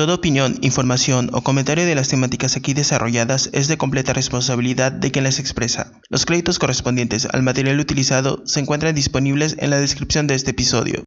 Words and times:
Toda 0.00 0.14
opinión, 0.14 0.56
información 0.62 1.28
o 1.34 1.42
comentario 1.42 1.84
de 1.84 1.94
las 1.94 2.08
temáticas 2.08 2.56
aquí 2.56 2.72
desarrolladas 2.72 3.50
es 3.52 3.68
de 3.68 3.76
completa 3.76 4.14
responsabilidad 4.14 4.90
de 4.90 5.10
quien 5.10 5.24
las 5.24 5.38
expresa. 5.38 5.92
Los 6.08 6.24
créditos 6.24 6.58
correspondientes 6.58 7.26
al 7.30 7.42
material 7.42 7.78
utilizado 7.78 8.40
se 8.46 8.60
encuentran 8.60 8.94
disponibles 8.94 9.56
en 9.58 9.68
la 9.68 9.78
descripción 9.78 10.26
de 10.26 10.36
este 10.36 10.52
episodio. 10.52 11.04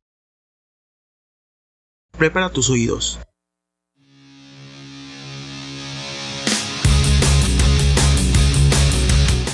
Prepara 2.16 2.52
tus 2.52 2.70
oídos. 2.70 3.18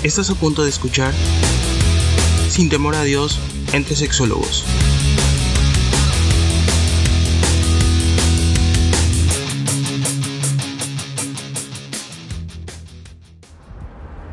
Estás 0.04 0.30
a 0.32 0.36
punto 0.36 0.66
de 0.66 0.70
escuchar 0.70 1.14
Sin 2.50 2.68
temor 2.68 2.94
a 2.94 3.04
Dios 3.04 3.40
entre 3.72 3.96
sexólogos. 3.96 4.66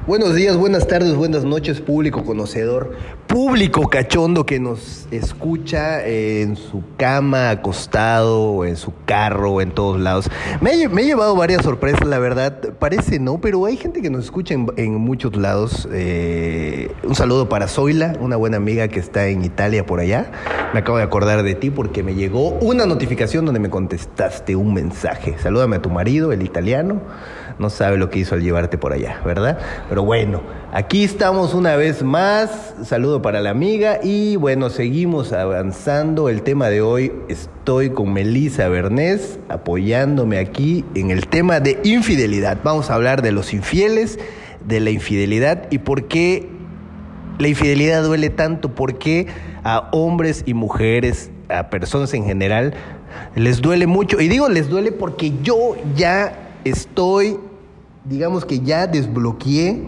Buenos 0.07 0.37
días, 0.37 0.57
buenas 0.57 0.87
tardes, 0.87 1.17
buenas 1.17 1.43
noches, 1.43 1.81
público 1.81 2.25
conocedor, 2.25 2.93
público 3.27 3.89
cachondo 3.89 4.47
que 4.47 4.61
nos 4.61 5.09
escucha 5.11 6.07
en 6.07 6.55
su 6.55 6.85
cama, 6.97 7.51
acostado, 7.51 8.65
en 8.65 8.77
su 8.77 8.93
carro, 9.05 9.61
en 9.61 9.73
todos 9.73 9.99
lados. 10.01 10.31
Me, 10.61 10.81
he 10.81 11.05
llevado 11.05 11.35
varias 11.35 11.65
sorpresas, 11.65 12.07
la 12.07 12.21
verdad, 12.21 12.75
parece 12.79 13.19
no, 13.19 13.41
pero 13.41 13.65
hay 13.67 13.77
gente 13.77 14.01
que 14.01 14.09
nos 14.09 14.27
escucha 14.27 14.55
en, 14.55 14.95
muchos 14.95 15.35
lados. 15.35 15.89
Eh, 15.93 16.93
un 17.03 17.17
saludo 17.17 17.49
para 17.49 17.67
Zoila, 17.67 18.13
una 18.21 18.37
buena 18.37 18.59
amiga 18.59 18.87
que 18.87 19.01
está 19.01 19.27
en 19.27 19.45
Italia 19.45 19.87
por 19.87 19.99
allá. 19.99 20.31
Me 20.73 20.79
acabo 20.79 20.99
de 20.99 21.05
acordar 21.05 21.43
de 21.43 21.57
ti 21.57 21.71
porque 21.71 22.05
me 22.05 22.15
llegó 22.15 22.51
una 22.61 22.87
notificación 22.87 23.45
donde 23.45 23.59
me 23.59 23.71
contestaste 23.71 24.55
un 24.55 24.73
mensaje. 24.73 25.35
Salúdame 25.43 25.77
a 25.77 25.83
tu 25.83 25.91
marido, 25.91 26.31
el 26.31 26.43
italiano 26.43 27.03
no 27.59 27.71
sabe 27.71 27.97
lo 27.97 28.11
que 28.11 28.19
hizo 28.19 28.35
al 28.35 28.43
llevarte 28.43 28.77
por 28.77 28.93
allá, 28.93 29.21
¿verdad? 29.25 29.59
Pero 29.89 30.05
bueno, 30.05 30.43
aquí 30.73 31.05
estamos 31.05 31.55
una 31.55 31.77
vez 31.77 32.03
más. 32.03 32.75
Saludo 32.85 33.23
para 33.23 33.41
la 33.41 33.51
amiga 33.51 34.01
y 34.03 34.37
bueno, 34.37 34.69
seguimos 34.69 35.33
avanzando. 35.33 36.29
El 36.29 36.43
tema 36.43 36.69
de 36.69 36.83
hoy 36.83 37.13
estoy 37.29 37.91
con 37.91 38.13
Melisa 38.13 38.69
Bernés 38.69 39.39
apoyándome 39.49 40.39
aquí 40.39 40.85
en 40.95 41.11
el 41.11 41.29
tema 41.29 41.61
de 41.61 41.81
infidelidad. 41.83 42.59
Vamos 42.63 42.91
a 42.91 42.95
hablar 42.95 43.23
de 43.23 43.33
los 43.33 43.55
infieles, 43.55 44.19
de 44.67 44.81
la 44.81 44.91
infidelidad 44.91 45.67
y 45.71 45.79
por 45.79 46.09
qué 46.09 46.49
la 47.39 47.49
infidelidad 47.49 48.03
duele 48.03 48.31
tanto, 48.31 48.75
por 48.75 48.99
qué 48.99 49.29
a 49.65 49.89
hombres 49.93 50.43
y 50.47 50.55
mujeres, 50.55 51.31
a 51.49 51.71
personas 51.71 52.13
en 52.15 52.25
general, 52.25 52.75
les 53.35 53.63
duele 53.63 53.87
mucho. 53.87 54.21
Y 54.21 54.29
digo 54.29 54.49
les 54.49 54.69
duele 54.69 54.93
porque 54.93 55.33
yo 55.43 55.77
ya 55.95 56.43
estoy, 56.65 57.39
digamos 58.09 58.45
que 58.45 58.61
ya 58.61 58.87
desbloqueé 58.87 59.83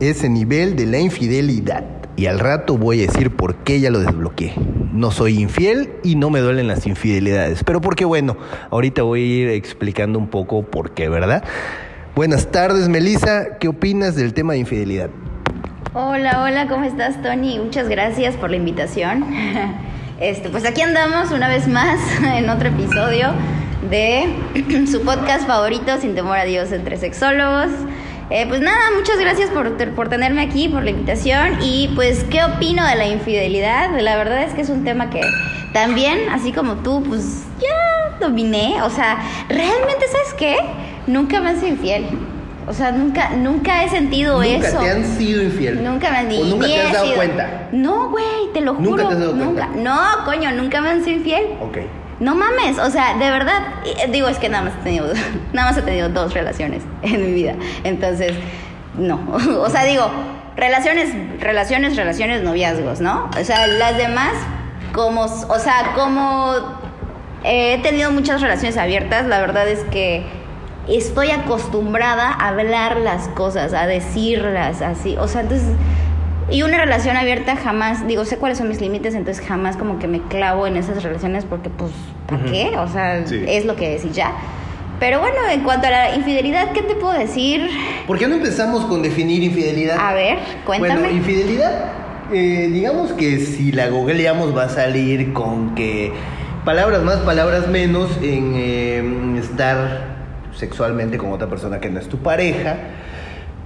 ese 0.00 0.28
nivel 0.28 0.76
de 0.76 0.86
la 0.86 0.98
infidelidad. 0.98 1.84
Y 2.16 2.26
al 2.26 2.38
rato 2.38 2.76
voy 2.76 3.02
a 3.02 3.06
decir 3.06 3.34
por 3.34 3.56
qué 3.56 3.80
ya 3.80 3.90
lo 3.90 4.00
desbloqueé. 4.00 4.52
No 4.92 5.10
soy 5.10 5.40
infiel 5.40 5.94
y 6.02 6.16
no 6.16 6.28
me 6.28 6.40
duelen 6.40 6.68
las 6.68 6.86
infidelidades. 6.86 7.64
Pero 7.64 7.80
porque 7.80 8.04
bueno, 8.04 8.36
ahorita 8.70 9.02
voy 9.02 9.22
a 9.22 9.24
ir 9.24 9.48
explicando 9.48 10.18
un 10.18 10.28
poco 10.28 10.62
por 10.62 10.92
qué, 10.92 11.08
¿verdad? 11.08 11.42
Buenas 12.14 12.50
tardes, 12.50 12.88
Melissa. 12.88 13.56
¿Qué 13.58 13.68
opinas 13.68 14.14
del 14.14 14.34
tema 14.34 14.52
de 14.52 14.58
infidelidad? 14.58 15.08
Hola, 15.94 16.42
hola, 16.42 16.68
¿cómo 16.68 16.84
estás, 16.84 17.22
Tony? 17.22 17.58
Muchas 17.58 17.88
gracias 17.88 18.36
por 18.36 18.50
la 18.50 18.56
invitación. 18.56 19.24
Este, 20.20 20.50
pues 20.50 20.64
aquí 20.64 20.80
andamos 20.82 21.32
una 21.32 21.48
vez 21.48 21.66
más 21.66 21.98
en 22.22 22.48
otro 22.48 22.68
episodio 22.68 23.34
de 23.90 24.28
su 24.90 25.02
podcast 25.02 25.46
favorito, 25.46 25.98
Sin 25.98 26.14
Temor 26.14 26.38
a 26.38 26.44
Dios, 26.44 26.72
entre 26.72 26.96
sexólogos. 26.96 27.70
Eh, 28.30 28.46
pues 28.48 28.60
nada, 28.60 28.78
muchas 28.96 29.18
gracias 29.18 29.50
por, 29.50 29.76
por, 29.94 30.08
tenerme 30.08 30.40
aquí, 30.42 30.68
por 30.68 30.82
la 30.82 30.90
invitación. 30.90 31.58
Y 31.62 31.90
pues, 31.94 32.24
¿qué 32.24 32.42
opino 32.44 32.86
de 32.86 32.96
la 32.96 33.06
infidelidad? 33.06 33.90
La 34.00 34.16
verdad 34.16 34.42
es 34.42 34.54
que 34.54 34.62
es 34.62 34.70
un 34.70 34.84
tema 34.84 35.10
que 35.10 35.20
también, 35.72 36.28
así 36.30 36.52
como 36.52 36.76
tú, 36.76 37.02
pues 37.02 37.42
ya 37.60 38.18
dominé. 38.20 38.82
O 38.82 38.90
sea, 38.90 39.18
realmente, 39.48 40.06
¿sabes 40.10 40.34
qué? 40.38 40.56
Nunca 41.06 41.40
me 41.40 41.50
han 41.50 41.56
sido 41.56 41.68
infiel. 41.68 42.06
O 42.66 42.72
sea, 42.72 42.92
nunca, 42.92 43.30
nunca 43.30 43.84
he 43.84 43.88
sentido 43.90 44.34
¿Nunca 44.34 44.48
eso. 44.48 44.78
¿Nunca 44.78 44.80
te 44.80 44.90
han 44.90 45.04
sido 45.18 45.42
infiel? 45.42 45.82
Nunca 45.82 46.10
me 46.10 46.16
han 46.18 46.32
¿O 46.32 46.44
nunca 46.44 46.66
te 46.66 46.80
has 46.80 46.92
dado 46.92 47.14
cuenta? 47.14 47.68
No, 47.72 48.10
güey, 48.10 48.24
te 48.54 48.60
lo 48.60 48.74
juro. 48.76 48.90
¿Nunca 48.90 49.08
te 49.08 49.14
has 49.14 49.20
dado 49.20 49.34
nunca. 49.34 49.66
cuenta? 49.66 49.82
No, 49.82 50.24
coño, 50.24 50.52
nunca 50.52 50.80
me 50.80 50.90
han 50.90 51.04
sido 51.04 51.16
infiel. 51.18 51.44
Ok. 51.60 51.78
No 52.20 52.34
mames, 52.34 52.78
o 52.78 52.90
sea, 52.90 53.14
de 53.14 53.30
verdad, 53.30 53.62
digo, 54.10 54.28
es 54.28 54.38
que 54.38 54.48
nada 54.48 54.64
más 54.64 54.74
he 54.80 54.82
tenido, 54.84 55.06
nada 55.52 55.70
más 55.70 55.78
he 55.78 55.82
tenido 55.82 56.08
dos 56.08 56.34
relaciones 56.34 56.84
en 57.02 57.20
mi 57.26 57.32
vida. 57.32 57.54
Entonces, 57.84 58.32
no. 58.96 59.20
O 59.60 59.68
sea, 59.70 59.84
digo, 59.84 60.10
relaciones, 60.56 61.10
relaciones, 61.40 61.96
relaciones, 61.96 62.42
noviazgos, 62.42 63.00
¿no? 63.00 63.30
O 63.38 63.44
sea, 63.44 63.66
las 63.66 63.96
demás, 63.96 64.32
como, 64.92 65.22
o 65.22 65.58
sea, 65.58 65.92
como 65.94 66.54
he 67.44 67.78
tenido 67.82 68.10
muchas 68.10 68.40
relaciones 68.40 68.76
abiertas, 68.76 69.26
la 69.26 69.40
verdad 69.40 69.66
es 69.68 69.80
que 69.84 70.24
estoy 70.88 71.30
acostumbrada 71.30 72.28
a 72.28 72.48
hablar 72.48 72.98
las 72.98 73.28
cosas, 73.28 73.72
a 73.72 73.86
decirlas 73.86 74.82
así. 74.82 75.16
O 75.18 75.28
sea, 75.28 75.42
entonces 75.42 75.68
y 76.50 76.62
una 76.62 76.78
relación 76.78 77.16
abierta 77.16 77.56
jamás, 77.56 78.06
digo, 78.06 78.24
sé 78.24 78.36
cuáles 78.36 78.58
son 78.58 78.68
mis 78.68 78.80
límites, 78.80 79.14
entonces 79.14 79.44
jamás 79.46 79.76
como 79.76 79.98
que 79.98 80.08
me 80.08 80.20
clavo 80.22 80.66
en 80.66 80.76
esas 80.76 81.02
relaciones 81.02 81.44
porque 81.44 81.70
pues, 81.70 81.92
¿para 82.26 82.44
qué? 82.44 82.76
O 82.78 82.88
sea, 82.88 83.18
es 83.18 83.64
lo 83.64 83.76
que 83.76 83.94
es 83.94 84.12
ya. 84.12 84.32
Pero 85.00 85.18
bueno, 85.18 85.36
en 85.50 85.62
cuanto 85.62 85.88
a 85.88 85.90
la 85.90 86.14
infidelidad, 86.14 86.72
¿qué 86.72 86.82
te 86.82 86.94
puedo 86.94 87.12
decir? 87.18 87.68
¿Por 88.06 88.18
qué 88.18 88.28
no 88.28 88.36
empezamos 88.36 88.84
con 88.84 89.02
definir 89.02 89.42
infidelidad? 89.42 89.96
A 89.98 90.14
ver, 90.14 90.38
cuéntame. 90.64 91.00
Bueno, 91.00 91.16
infidelidad, 91.16 91.86
eh, 92.32 92.68
digamos 92.72 93.12
que 93.12 93.38
si 93.40 93.72
la 93.72 93.88
googleamos 93.88 94.56
va 94.56 94.64
a 94.64 94.68
salir 94.68 95.32
con 95.32 95.74
que 95.74 96.12
palabras 96.64 97.02
más, 97.02 97.16
palabras 97.18 97.66
menos 97.66 98.16
en 98.22 98.52
eh, 98.54 99.38
estar 99.40 100.12
sexualmente 100.54 101.18
con 101.18 101.32
otra 101.32 101.48
persona 101.48 101.80
que 101.80 101.90
no 101.90 101.98
es 101.98 102.08
tu 102.08 102.18
pareja 102.18 102.76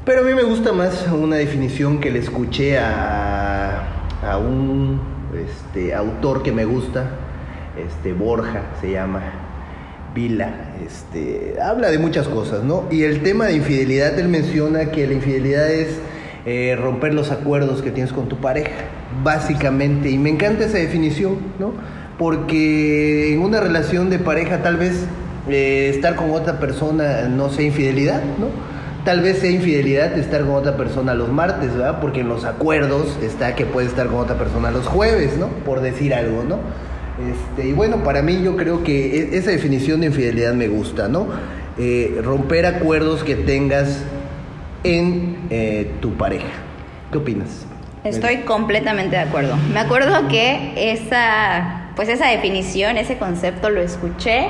pero 0.06 0.21
a 0.21 0.25
mí 0.25 0.34
me 0.34 0.44
gusta 0.44 0.72
más 0.72 1.05
una 1.09 1.34
definición 1.34 1.99
que 1.99 2.12
le 2.12 2.21
escuché 2.21 2.78
a, 2.78 3.83
a 4.22 4.39
un 4.39 5.00
este, 5.34 5.93
autor 5.94 6.44
que 6.44 6.53
me 6.53 6.65
gusta, 6.65 7.11
este, 7.77 8.12
Borja 8.12 8.62
se 8.81 8.93
llama, 8.93 9.21
Vila, 10.15 10.77
este, 10.87 11.56
habla 11.61 11.91
de 11.91 11.99
muchas 11.99 12.28
cosas, 12.28 12.62
¿no? 12.62 12.84
Y 12.89 13.03
el 13.03 13.25
tema 13.25 13.47
de 13.47 13.56
infidelidad, 13.56 14.17
él 14.17 14.28
menciona 14.28 14.93
que 14.93 15.09
la 15.09 15.15
infidelidad 15.15 15.69
es 15.69 15.99
eh, 16.47 16.78
romper 16.81 17.12
los 17.12 17.33
acuerdos 17.33 17.83
que 17.83 17.91
tienes 17.91 18.12
con 18.12 18.28
tu 18.28 18.37
pareja, 18.37 18.71
básicamente, 19.25 20.09
y 20.09 20.19
me 20.19 20.31
encanta 20.31 20.67
esa 20.67 20.78
definición, 20.78 21.38
¿no? 21.59 21.73
Porque 22.17 23.34
en 23.34 23.41
una 23.41 23.59
relación 23.59 24.09
de 24.09 24.21
pareja 24.21 24.62
tal 24.62 24.77
vez 24.77 25.05
eh, 25.49 25.91
estar 25.93 26.15
con 26.15 26.31
otra 26.31 26.61
persona 26.61 27.23
no 27.28 27.50
sea 27.50 27.65
infidelidad, 27.65 28.23
¿no? 28.38 28.75
Tal 29.06 29.21
vez 29.21 29.39
sea 29.39 29.53
infidelidad 29.53 30.19
estar 30.19 30.41
con 30.41 30.56
otra 30.56 30.77
persona 30.77 31.15
los 31.15 31.28
martes, 31.28 31.72
¿verdad? 31.72 32.00
Porque 32.00 32.22
en 32.22 32.28
los 32.28 32.44
acuerdos 32.44 33.17
está 33.22 33.55
que 33.55 33.65
puede 33.65 33.87
estar 33.87 34.09
con 34.09 34.17
otra 34.17 34.37
persona 34.37 34.72
los 34.72 34.89
jueves, 34.89 35.37
¿no? 35.39 35.47
Por 35.47 35.81
decir 35.81 36.12
algo, 36.12 36.43
¿no? 36.43 36.59
Este, 37.31 37.69
y 37.69 37.72
bueno, 37.72 38.03
para 38.03 38.21
mí 38.22 38.43
yo 38.43 38.56
creo 38.56 38.83
que 38.83 39.17
e, 39.17 39.39
esa 39.39 39.53
definición 39.53 40.00
de 40.00 40.09
infidelidad 40.09 40.55
me 40.55 40.67
gusta, 40.67 41.06
¿no? 41.06 41.28
Eh, 41.78 42.21
romper 42.25 42.67
acuerdos 42.67 43.22
que 43.22 43.37
tengas 43.37 44.03
en 44.83 45.37
eh, 45.50 45.88
tu 46.00 46.15
pareja. 46.15 46.49
¿Qué 47.12 47.19
opinas? 47.19 47.65
Estoy 48.03 48.38
completamente 48.38 49.15
de 49.15 49.23
acuerdo. 49.23 49.56
Me 49.73 49.78
acuerdo 49.78 50.27
que 50.27 50.73
esa, 50.93 51.93
pues 51.94 52.09
esa 52.09 52.27
definición, 52.27 52.97
ese 52.97 53.19
concepto 53.19 53.71
lo 53.71 53.81
escuché 53.83 54.49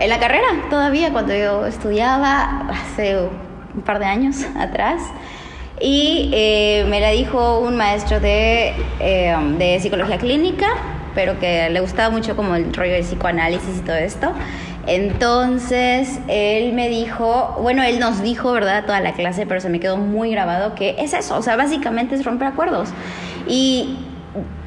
en 0.00 0.08
la 0.08 0.18
carrera 0.18 0.48
todavía 0.70 1.12
cuando 1.12 1.36
yo 1.36 1.66
estudiaba 1.66 2.66
hace 2.68 3.28
un 3.74 3.82
par 3.82 3.98
de 3.98 4.06
años 4.06 4.44
atrás. 4.58 5.02
Y 5.80 6.30
eh, 6.32 6.86
me 6.88 7.00
la 7.00 7.10
dijo 7.10 7.58
un 7.58 7.76
maestro 7.76 8.20
de, 8.20 8.72
eh, 9.00 9.36
de 9.58 9.80
psicología 9.80 10.18
clínica, 10.18 10.66
pero 11.14 11.38
que 11.40 11.68
le 11.70 11.80
gustaba 11.80 12.10
mucho 12.10 12.36
como 12.36 12.54
el 12.54 12.72
rollo 12.72 12.92
de 12.92 13.00
psicoanálisis 13.00 13.78
y 13.78 13.80
todo 13.80 13.96
esto. 13.96 14.32
Entonces, 14.86 16.18
él 16.26 16.72
me 16.72 16.88
dijo, 16.88 17.56
bueno, 17.60 17.82
él 17.84 18.00
nos 18.00 18.22
dijo, 18.22 18.52
¿verdad? 18.52 18.84
Toda 18.84 19.00
la 19.00 19.12
clase, 19.12 19.46
pero 19.46 19.60
se 19.60 19.68
me 19.68 19.78
quedó 19.78 19.96
muy 19.96 20.32
grabado 20.32 20.74
que 20.74 20.96
es 20.98 21.12
eso, 21.14 21.36
o 21.36 21.42
sea, 21.42 21.56
básicamente 21.56 22.16
es 22.16 22.24
romper 22.24 22.48
acuerdos. 22.48 22.88
Y 23.46 23.96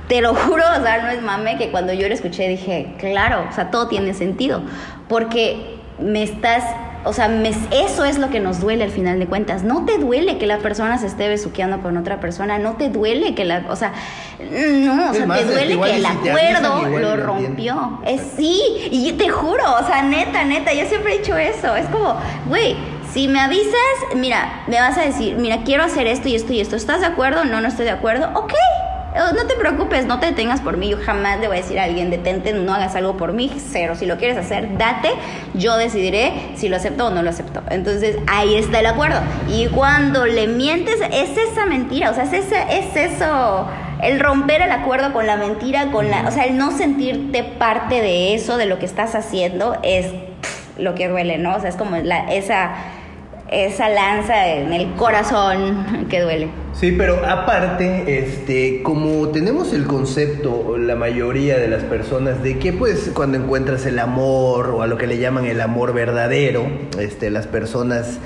te 0.07 0.21
lo 0.21 0.33
juro, 0.35 0.63
o 0.63 0.83
sea, 0.83 1.01
no 1.01 1.09
es 1.09 1.21
mame, 1.21 1.57
que 1.57 1.69
cuando 1.69 1.91
yo 1.93 2.07
lo 2.07 2.13
escuché 2.13 2.47
dije, 2.47 2.93
claro, 2.97 3.45
o 3.49 3.53
sea, 3.53 3.71
todo 3.71 3.87
tiene 3.87 4.13
sentido, 4.13 4.61
porque 5.09 5.79
me 5.99 6.23
estás 6.23 6.63
o 7.05 7.13
sea, 7.13 7.29
eso 7.71 8.03
es 8.03 8.17
lo 8.17 8.29
que 8.29 8.39
nos 8.39 8.59
duele 8.59 8.83
al 8.83 8.89
final 8.89 9.19
de 9.19 9.27
cuentas. 9.27 9.63
No 9.63 9.85
te 9.85 9.97
duele 9.97 10.37
que 10.37 10.47
la 10.47 10.57
persona 10.57 10.97
se 10.97 11.07
esté 11.07 11.27
besuqueando 11.27 11.81
con 11.81 11.97
otra 11.97 12.19
persona, 12.19 12.57
no 12.57 12.73
te 12.73 12.89
duele 12.89 13.35
que 13.35 13.45
la, 13.45 13.63
o 13.69 13.75
sea, 13.75 13.93
no, 14.39 15.11
o 15.11 15.13
sea, 15.13 15.27
te 15.27 15.45
duele 15.45 15.79
que 15.79 15.95
el 15.95 16.05
acuerdo 16.05 16.89
lo 16.89 17.15
rompió. 17.17 17.99
Es 18.05 18.21
sí, 18.35 18.59
y 18.91 19.13
te 19.13 19.29
juro, 19.29 19.63
o 19.79 19.85
sea, 19.85 20.01
neta, 20.01 20.43
neta, 20.43 20.73
yo 20.73 20.85
siempre 20.87 21.15
he 21.15 21.17
dicho 21.19 21.37
eso. 21.37 21.75
Es 21.75 21.85
como, 21.87 22.15
güey, 22.47 22.75
si 23.13 23.27
me 23.27 23.39
avisas, 23.39 23.71
mira, 24.15 24.63
me 24.67 24.79
vas 24.79 24.97
a 24.97 25.01
decir, 25.01 25.35
mira, 25.37 25.59
quiero 25.63 25.83
hacer 25.83 26.07
esto 26.07 26.27
y 26.27 26.35
esto 26.35 26.53
y 26.53 26.59
esto. 26.59 26.75
¿Estás 26.75 27.01
de 27.01 27.05
acuerdo? 27.05 27.45
No, 27.45 27.61
no 27.61 27.67
estoy 27.67 27.85
de 27.85 27.91
acuerdo. 27.91 28.29
Ok, 28.33 28.53
no 29.15 29.47
te 29.47 29.55
preocupes, 29.55 30.05
no 30.05 30.19
te 30.19 30.27
detengas 30.27 30.61
por 30.61 30.77
mí. 30.77 30.89
Yo 30.89 30.97
jamás 31.03 31.39
le 31.39 31.47
voy 31.47 31.57
a 31.57 31.61
decir 31.61 31.79
a 31.79 31.83
alguien, 31.83 32.09
detente, 32.09 32.53
no 32.53 32.73
hagas 32.73 32.95
algo 32.95 33.17
por 33.17 33.33
mí, 33.33 33.51
cero. 33.71 33.95
Si 33.95 34.05
lo 34.05 34.17
quieres 34.17 34.37
hacer, 34.37 34.77
date. 34.77 35.09
Yo 35.53 35.77
decidiré 35.77 36.33
si 36.55 36.69
lo 36.69 36.75
acepto 36.75 37.07
o 37.07 37.09
no 37.09 37.21
lo 37.23 37.29
acepto. 37.29 37.61
Entonces, 37.69 38.17
ahí 38.27 38.55
está 38.55 38.79
el 38.79 38.85
acuerdo. 38.87 39.19
Y 39.49 39.67
cuando 39.67 40.25
le 40.25 40.47
mientes, 40.47 40.99
es 41.11 41.37
esa 41.37 41.65
mentira, 41.65 42.11
o 42.11 42.13
sea, 42.13 42.23
es, 42.23 42.33
es 42.33 42.95
eso 42.95 43.67
el 44.01 44.19
romper 44.19 44.61
el 44.61 44.71
acuerdo 44.71 45.13
con 45.13 45.25
la 45.25 45.37
mentira, 45.37 45.91
con 45.91 46.09
la, 46.11 46.27
o 46.27 46.31
sea, 46.31 46.43
el 46.43 46.57
no 46.57 46.71
sentirte 46.71 47.43
parte 47.43 48.01
de 48.01 48.33
eso, 48.35 48.57
de 48.57 48.65
lo 48.65 48.77
que 48.77 48.85
estás 48.85 49.15
haciendo, 49.15 49.77
es 49.83 50.07
lo 50.77 50.95
que 50.95 51.07
duele, 51.07 51.37
¿no? 51.37 51.55
O 51.55 51.59
sea, 51.59 51.69
es 51.69 51.75
como 51.75 51.95
esa 51.95 52.73
esa 53.49 53.89
lanza 53.89 54.47
en 54.47 54.73
el 54.73 54.93
corazón 54.93 56.07
que 56.09 56.21
duele. 56.21 56.49
Sí, 56.73 56.91
pero 56.91 57.25
aparte, 57.25 58.19
este, 58.19 58.83
como 58.83 59.29
tenemos 59.29 59.71
el 59.73 59.85
concepto, 59.85 60.77
la 60.77 60.95
mayoría 60.95 61.57
de 61.57 61.67
las 61.67 61.83
personas, 61.83 62.43
de 62.43 62.59
que 62.59 62.73
pues 62.73 63.11
cuando 63.13 63.37
encuentras 63.37 63.85
el 63.85 63.99
amor 63.99 64.69
o 64.69 64.81
a 64.81 64.87
lo 64.87 64.97
que 64.97 65.07
le 65.07 65.17
llaman 65.17 65.45
el 65.45 65.61
amor 65.61 65.93
verdadero, 65.93 66.67
este, 66.99 67.29
las 67.29 67.47
personas 67.47 68.19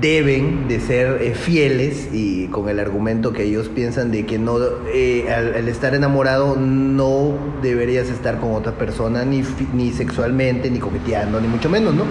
deben 0.00 0.68
de 0.68 0.80
ser 0.80 1.22
eh, 1.22 1.34
fieles 1.34 2.08
y 2.12 2.48
con 2.48 2.68
el 2.68 2.80
argumento 2.80 3.32
que 3.32 3.44
ellos 3.44 3.68
piensan 3.68 4.10
de 4.10 4.26
que 4.26 4.38
no 4.38 4.58
eh, 4.92 5.32
al, 5.32 5.68
estar 5.68 5.94
enamorado 5.94 6.56
no 6.56 7.38
deberías 7.62 8.08
estar 8.08 8.38
con 8.40 8.52
otra 8.52 8.72
persona 8.72 9.24
ni, 9.24 9.42
ni 9.72 9.92
sexualmente 9.92 10.70
ni 10.70 10.80
coqueteando 10.80 11.40
ni 11.40 11.48
mucho 11.48 11.70
menos 11.70 11.94
no 11.94 12.04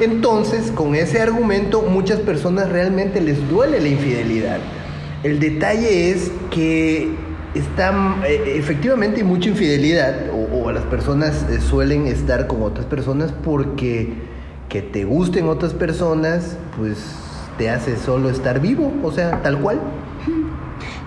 entonces 0.00 0.72
con 0.72 0.94
ese 0.94 1.20
argumento 1.20 1.82
muchas 1.82 2.18
personas 2.18 2.68
realmente 2.68 3.20
les 3.20 3.48
duele 3.48 3.80
la 3.80 3.88
infidelidad. 3.88 4.58
El 5.22 5.38
detalle 5.38 6.10
es 6.10 6.32
que 6.50 7.10
está 7.54 8.16
eh, 8.26 8.54
efectivamente 8.56 9.20
hay 9.20 9.26
mucha 9.26 9.50
infidelidad 9.50 10.30
o, 10.32 10.64
o 10.64 10.72
las 10.72 10.84
personas 10.84 11.46
suelen 11.68 12.06
estar 12.06 12.46
con 12.46 12.62
otras 12.62 12.86
personas 12.86 13.32
porque 13.44 14.29
que 14.70 14.80
te 14.80 15.04
gusten 15.04 15.48
otras 15.48 15.74
personas, 15.74 16.56
pues 16.78 16.96
te 17.58 17.68
hace 17.68 17.96
solo 17.98 18.30
estar 18.30 18.60
vivo, 18.60 18.90
o 19.02 19.12
sea, 19.12 19.42
tal 19.42 19.58
cual. 19.58 19.80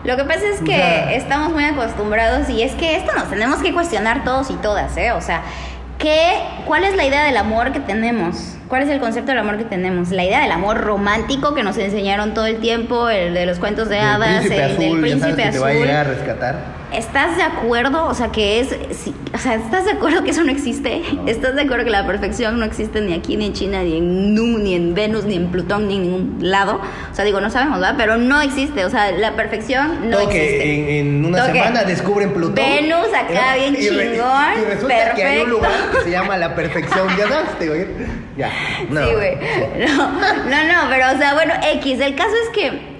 Lo 0.03 0.17
que 0.17 0.25
pasa 0.25 0.41
es 0.53 0.59
que 0.59 1.15
estamos 1.15 1.53
muy 1.53 1.63
acostumbrados 1.63 2.49
y 2.49 2.61
es 2.61 2.73
que 2.73 2.97
esto 2.97 3.13
nos 3.15 3.29
tenemos 3.29 3.59
que 3.63 3.73
cuestionar 3.73 4.25
todos 4.25 4.51
y 4.51 4.55
todas, 4.55 4.95
¿eh? 4.97 5.13
O 5.13 5.21
sea, 5.21 5.43
¿qué, 5.97 6.33
¿cuál 6.67 6.83
es 6.83 6.95
la 6.97 7.05
idea 7.05 7.23
del 7.23 7.37
amor 7.37 7.71
que 7.71 7.79
tenemos? 7.79 8.57
¿Cuál 8.67 8.83
es 8.83 8.89
el 8.89 8.99
concepto 8.99 9.31
del 9.31 9.39
amor 9.39 9.57
que 9.57 9.63
tenemos? 9.63 10.11
La 10.11 10.25
idea 10.25 10.41
del 10.41 10.51
amor 10.51 10.81
romántico 10.81 11.55
que 11.55 11.63
nos 11.63 11.77
enseñaron 11.77 12.33
todo 12.33 12.47
el 12.47 12.59
tiempo, 12.59 13.09
el 13.09 13.33
de 13.33 13.45
los 13.45 13.59
cuentos 13.59 13.87
de 13.87 13.99
hadas, 13.99 14.43
el 14.45 14.77
del 14.77 14.99
príncipe 14.99 15.41
azul. 15.41 15.53
te 15.53 15.59
va 15.59 15.67
a 15.69 15.73
llegar 15.73 15.95
a 15.95 16.03
rescatar. 16.03 16.82
¿Estás 16.93 17.37
de 17.37 17.43
acuerdo? 17.43 18.05
O 18.05 18.13
sea, 18.13 18.31
que 18.31 18.59
es. 18.59 18.75
o 19.33 19.37
sea, 19.37 19.55
¿estás 19.55 19.85
de 19.85 19.91
acuerdo 19.91 20.23
que 20.23 20.31
eso 20.31 20.43
no 20.43 20.51
existe? 20.51 21.01
¿Estás 21.25 21.55
de 21.55 21.61
acuerdo 21.61 21.85
que 21.85 21.89
la 21.89 22.05
perfección 22.05 22.59
no 22.59 22.65
existe 22.65 23.01
ni 23.01 23.13
aquí, 23.13 23.35
ni 23.35 23.47
en 23.47 23.53
China, 23.53 23.83
ni 23.83 23.97
en 23.97 24.35
Nu, 24.35 24.59
ni 24.59 24.75
en 24.75 24.93
Venus, 24.93 25.25
ni 25.25 25.35
en 25.35 25.47
Plutón, 25.47 25.87
ni 25.87 25.95
en 25.95 26.01
ningún 26.03 26.37
lado? 26.39 26.79
O 27.11 27.15
sea, 27.15 27.25
digo, 27.25 27.41
no 27.41 27.49
sabemos, 27.49 27.79
¿verdad? 27.79 27.95
Pero 27.97 28.17
no 28.17 28.41
existe. 28.41 28.85
O 28.85 28.89
sea, 28.89 29.11
la 29.11 29.35
perfección 29.35 30.09
no 30.09 30.19
existe. 30.19 30.99
En, 30.99 31.07
en 31.07 31.25
una 31.25 31.45
semana 31.45 31.83
descubren 31.83 32.31
Plutón. 32.33 32.55
Venus 32.55 33.07
acá, 33.07 33.55
bien 33.55 33.75
chingón. 33.75 34.61
Y, 34.61 34.65
resulta 34.65 35.15
que 35.15 35.23
hay 35.23 35.41
un 35.41 35.49
lugar 35.49 35.71
que 35.91 36.01
se 36.01 36.11
llama 36.11 36.37
la 36.37 36.55
perfección. 36.55 37.07
Ya 37.17 37.27
sabes, 37.29 37.69
güey. 37.69 37.87
Ya. 38.37 38.51
No. 38.89 39.05
Sí, 39.05 39.13
güey. 39.15 39.35
No, 39.87 40.11
no, 40.11 40.63
no, 40.67 40.89
pero, 40.89 41.11
o 41.13 41.17
sea, 41.17 41.33
bueno, 41.33 41.53
X. 41.73 41.99
El 41.99 42.15
caso 42.15 42.33
es 42.43 42.49
que 42.49 42.92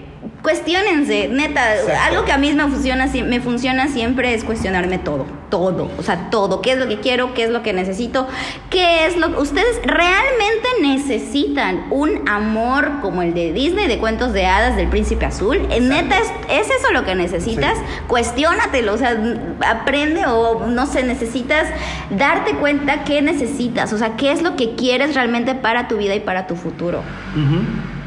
cuestionense, 0.44 1.30
neta, 1.30 1.64
algo 2.06 2.26
que 2.26 2.34
a 2.34 2.38
mí 2.38 2.52
me 2.52 2.68
funciona, 2.68 3.08
me 3.08 3.40
funciona 3.40 3.88
siempre 3.88 4.34
es 4.34 4.44
cuestionarme 4.44 5.00
todo, 5.00 5.26
todo, 5.50 5.90
o 5.98 6.04
sea, 6.04 6.30
todo, 6.30 6.62
qué 6.62 6.74
es 6.74 6.78
lo 6.78 6.90
que 6.90 7.00
quiero, 7.00 7.34
qué 7.34 7.46
es 7.46 7.50
lo 7.50 7.64
que 7.64 7.72
necesito, 7.72 8.28
qué 8.70 9.06
es 9.06 9.16
lo 9.16 9.34
que 9.34 9.42
ustedes 9.42 9.80
realmente 9.86 10.68
necesitan 10.82 11.86
un 11.92 12.28
amor 12.28 13.00
como 13.02 13.22
el 13.22 13.34
de 13.34 13.54
Disney 13.54 13.88
de 13.88 14.00
cuentos 14.00 14.34
de 14.34 14.46
hadas 14.46 14.76
del 14.76 14.90
príncipe 14.90 15.26
azul, 15.26 15.62
eh, 15.70 15.80
neta 15.80 16.20
es, 16.20 16.30
es, 16.50 16.70
eso 16.70 16.92
lo 16.92 17.06
que 17.06 17.16
necesitas, 17.16 17.78
cuestiónatelo, 18.08 18.96
o 18.96 18.98
sea, 18.98 19.18
aprende 19.66 20.26
o 20.26 20.68
no 20.68 20.88
sé, 20.88 21.04
necesitas 21.04 21.70
darte 22.10 22.56
cuenta 22.56 23.06
qué 23.06 23.22
necesitas, 23.22 23.94
o 23.94 23.98
sea, 23.98 24.18
qué 24.18 24.34
es 24.34 24.42
lo 24.42 24.58
que 24.58 24.76
quieres 24.76 25.16
realmente 25.16 25.56
para 25.56 25.88
tu 25.88 25.96
vida 25.96 26.16
y 26.16 26.20
para 26.20 26.48
tu 26.48 26.58
futuro. 26.58 27.02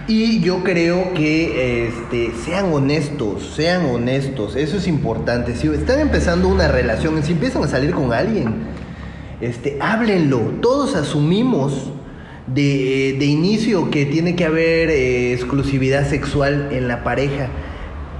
Y 0.09 0.39
yo 0.41 0.63
creo 0.63 1.13
que 1.15 1.89
este, 1.89 2.31
sean 2.45 2.73
honestos, 2.73 3.55
sean 3.57 3.87
honestos, 3.87 4.55
eso 4.55 4.77
es 4.77 4.87
importante. 4.87 5.57
Si 5.57 5.67
están 5.67 5.99
empezando 5.99 6.47
una 6.47 6.69
relación, 6.69 7.21
si 7.25 7.33
empiezan 7.33 7.65
a 7.65 7.69
salir 7.69 7.91
con 7.91 8.13
alguien, 8.13 8.55
este, 9.41 9.79
háblenlo. 9.81 10.39
Todos 10.63 10.95
asumimos 10.95 11.91
de, 12.47 13.17
de 13.19 13.25
inicio 13.25 13.91
que 13.91 14.07
tiene 14.07 14.37
que 14.37 14.45
haber 14.45 14.91
eh, 14.91 15.33
exclusividad 15.33 16.09
sexual 16.09 16.69
en 16.71 16.87
la 16.87 17.03
pareja. 17.03 17.49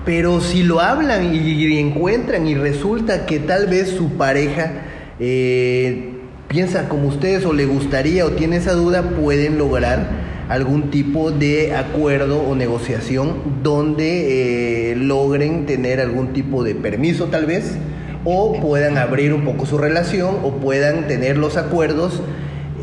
Pero 0.05 0.41
si 0.41 0.65
lo 0.65 0.81
hablan 0.81 1.35
y, 1.35 1.79
encuentran 1.79 2.49
y 2.49 2.55
resulta 2.55 3.27
que 3.27 3.39
tal 3.39 3.69
vez 3.69 3.91
su 3.91 4.11
pareja 4.15 4.73
eh, 5.21 6.15
piensa 6.49 6.89
como 6.89 7.09
ustedes 7.09 7.45
o 7.45 7.53
le 7.53 7.67
gustaría 7.67 8.25
o 8.25 8.31
tiene 8.31 8.57
esa 8.57 8.73
duda, 8.73 9.03
pueden 9.11 9.59
lograr 9.59 10.26
algún 10.49 10.91
tipo 10.91 11.31
de 11.31 11.75
acuerdo 11.75 12.41
o 12.41 12.55
negociación 12.55 13.63
donde 13.63 14.93
eh, 14.93 14.97
logren 14.97 15.67
tener 15.67 16.01
algún 16.01 16.33
tipo 16.33 16.63
de 16.63 16.75
permiso 16.75 17.27
tal 17.27 17.47
vez 17.47 17.77
o 18.25 18.61
puedan 18.61 18.99
abrir 18.99 19.33
un 19.33 19.45
poco 19.45 19.67
su 19.67 19.79
relación 19.79 20.37
o 20.43 20.53
puedan 20.53 21.07
tener 21.07 21.37
los 21.37 21.57
acuerdos 21.57 22.23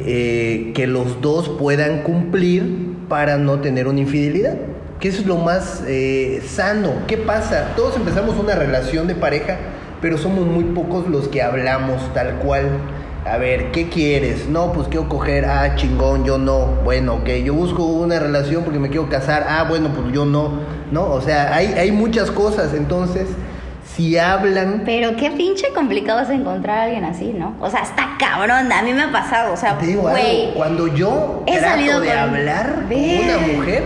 eh, 0.06 0.72
que 0.74 0.88
los 0.88 1.22
dos 1.22 1.50
puedan 1.50 2.04
cumplir 2.04 2.94
para 3.08 3.38
no 3.38 3.60
tener 3.60 3.88
una 3.88 4.00
infidelidad. 4.00 4.58
Que 5.00 5.10
es 5.10 5.26
lo 5.26 5.38
más 5.38 5.84
eh, 5.86 6.42
sano. 6.48 6.94
¿Qué 7.08 7.18
pasa? 7.18 7.74
Todos 7.76 7.98
empezamos 7.98 8.40
una 8.40 8.56
relación 8.56 9.06
de 9.06 9.16
pareja, 9.16 9.58
pero 10.02 10.18
somos 10.18 10.46
muy 10.46 10.64
pocos 10.64 11.10
los 11.10 11.28
que 11.28 11.42
hablamos 11.42 12.14
tal 12.14 12.36
cual 12.36 12.70
a 13.26 13.38
ver, 13.38 13.72
¿qué 13.72 13.88
quieres? 13.88 14.48
No, 14.48 14.74
pues 14.74 14.88
quiero 14.90 15.08
coger, 15.08 15.46
ah, 15.46 15.76
chingón, 15.76 16.26
yo 16.26 16.38
no. 16.38 16.66
Bueno, 16.84 17.16
ok, 17.16 17.30
yo 17.44 17.54
busco 17.54 17.86
una 17.86 18.20
relación 18.20 18.64
porque 18.64 18.80
me 18.80 18.90
quiero 18.90 19.08
casar, 19.10 19.46
ah, 19.48 19.66
bueno, 19.68 19.90
pues 19.90 20.14
yo 20.14 20.26
no. 20.26 20.60
¿No? 20.92 21.06
O 21.06 21.22
sea, 21.22 21.56
hay, 21.56 21.68
hay 21.68 21.92
muchas 21.92 22.30
cosas, 22.32 22.74
entonces, 22.74 23.30
si 23.96 24.18
hablan... 24.18 24.84
Pero 24.86 25.16
qué 25.16 25.32
pinche 25.32 25.68
complicado 25.74 26.20
es 26.20 26.30
encontrar 26.30 26.80
a 26.80 26.84
alguien 26.84 27.06
así, 27.06 27.34
¿no? 27.34 27.56
O 27.62 27.70
sea, 27.70 27.82
está 27.82 28.16
cabrón, 28.20 28.72
a 28.72 28.82
mí 28.84 28.94
me 28.94 29.04
ha 29.04 29.12
pasado, 29.12 29.54
o 29.54 29.58
sea, 29.58 29.78
Te 29.78 29.88
digo 29.88 30.10
cuando 30.56 30.88
yo 30.88 31.44
he 31.48 31.58
trato 31.58 32.02
de 32.02 32.12
hablar 32.12 32.86
con 32.90 32.98
una 32.98 33.56
mujer... 33.56 33.84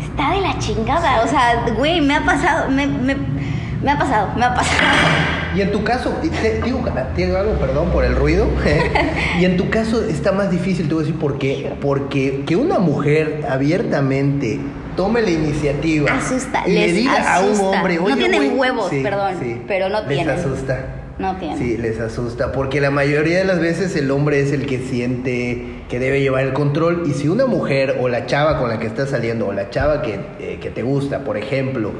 Está 0.00 0.30
de 0.30 0.40
la 0.40 0.58
chingada, 0.58 1.22
o 1.22 1.26
sea, 1.26 1.66
güey, 1.76 2.00
me 2.00 2.14
ha 2.14 2.24
pasado, 2.24 2.70
me, 2.70 2.86
me, 2.86 3.16
me 3.82 3.90
ha 3.90 3.98
pasado, 3.98 4.28
me 4.36 4.44
ha 4.44 4.54
pasado. 4.54 4.82
Y 5.54 5.60
en 5.62 5.72
tu 5.72 5.84
caso, 5.84 6.12
te, 6.42 6.60
digo, 6.62 6.82
algo, 7.36 7.52
perdón 7.58 7.90
por 7.90 8.04
el 8.04 8.14
ruido, 8.14 8.46
y 9.40 9.44
en 9.44 9.56
tu 9.56 9.70
caso 9.70 10.04
está 10.04 10.32
más 10.32 10.50
difícil, 10.50 10.88
te 10.88 10.94
voy 10.94 11.04
a 11.04 11.06
decir 11.06 11.20
por 11.20 11.38
qué. 11.38 11.72
Porque 11.80 12.44
que 12.46 12.56
una 12.56 12.78
mujer 12.78 13.46
abiertamente 13.48 14.60
tome 14.96 15.22
la 15.22 15.30
iniciativa 15.30 16.12
asusta, 16.12 16.62
y 16.66 16.72
le 16.72 16.92
diga 16.92 17.36
a 17.36 17.40
un 17.40 17.58
hombre, 17.60 17.98
Oye, 17.98 18.10
no 18.10 18.16
tienen 18.16 18.58
huevos, 18.58 18.90
perdón, 18.90 19.62
pero 19.66 19.88
no 19.88 20.04
tienen. 20.04 20.26
Les 20.26 20.44
asusta. 20.44 20.86
No 21.18 21.36
tienen. 21.36 21.58
Sí, 21.58 21.78
les 21.78 21.98
asusta, 21.98 22.52
porque 22.52 22.82
la 22.82 22.90
mayoría 22.90 23.38
de 23.38 23.44
las 23.46 23.58
veces 23.58 23.96
el 23.96 24.10
hombre 24.10 24.40
es 24.40 24.52
el 24.52 24.66
que 24.66 24.78
siente 24.78 25.76
que 25.88 25.98
debe 25.98 26.20
llevar 26.20 26.44
el 26.44 26.52
control 26.52 27.04
y 27.06 27.12
si 27.12 27.28
una 27.28 27.46
mujer 27.46 27.96
o 28.00 28.08
la 28.08 28.26
chava 28.26 28.58
con 28.58 28.68
la 28.68 28.78
que 28.78 28.86
estás 28.86 29.10
saliendo 29.10 29.46
o 29.46 29.52
la 29.52 29.70
chava 29.70 30.02
que, 30.02 30.20
eh, 30.40 30.58
que 30.60 30.70
te 30.70 30.82
gusta, 30.82 31.20
por 31.20 31.38
ejemplo, 31.38 31.92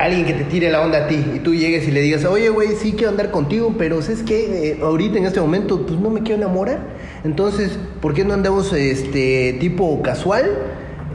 alguien 0.00 0.24
que 0.26 0.32
te 0.32 0.44
tire 0.44 0.70
la 0.70 0.80
onda 0.80 1.04
a 1.04 1.06
ti 1.08 1.22
y 1.34 1.38
tú 1.40 1.54
llegues 1.54 1.86
y 1.86 1.90
le 1.90 2.00
digas, 2.00 2.24
oye, 2.24 2.48
güey, 2.48 2.70
sí 2.76 2.92
quiero 2.92 3.10
andar 3.10 3.30
contigo, 3.30 3.74
pero 3.78 4.00
¿sabes 4.02 4.22
qué? 4.22 4.70
Eh, 4.70 4.78
ahorita 4.82 5.18
en 5.18 5.26
este 5.26 5.40
momento, 5.40 5.86
pues 5.86 6.00
no 6.00 6.10
me 6.10 6.20
quiero 6.22 6.36
enamorar. 6.42 6.78
Entonces, 7.22 7.78
¿por 8.00 8.14
qué 8.14 8.24
no 8.24 8.32
andamos 8.34 8.72
este 8.72 9.56
tipo 9.60 10.00
casual? 10.02 10.46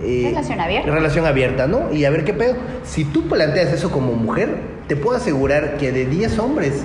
Eh, 0.04 0.24
relación 0.30 0.60
abierta. 0.60 0.92
Relación 0.92 1.26
abierta, 1.26 1.68
¿no? 1.68 1.92
Y 1.92 2.06
a 2.06 2.10
ver 2.12 2.24
qué 2.26 2.34
pedo. 2.34 2.56
Si 2.84 3.06
tú 3.06 3.24
planteas 3.28 3.74
eso 3.74 3.90
como 3.92 4.14
mujer, 4.14 4.56
te 4.88 4.96
puedo 4.96 5.18
asegurar 5.18 5.78
que 5.78 5.92
de 5.92 6.06
10 6.06 6.38
hombres, 6.38 6.84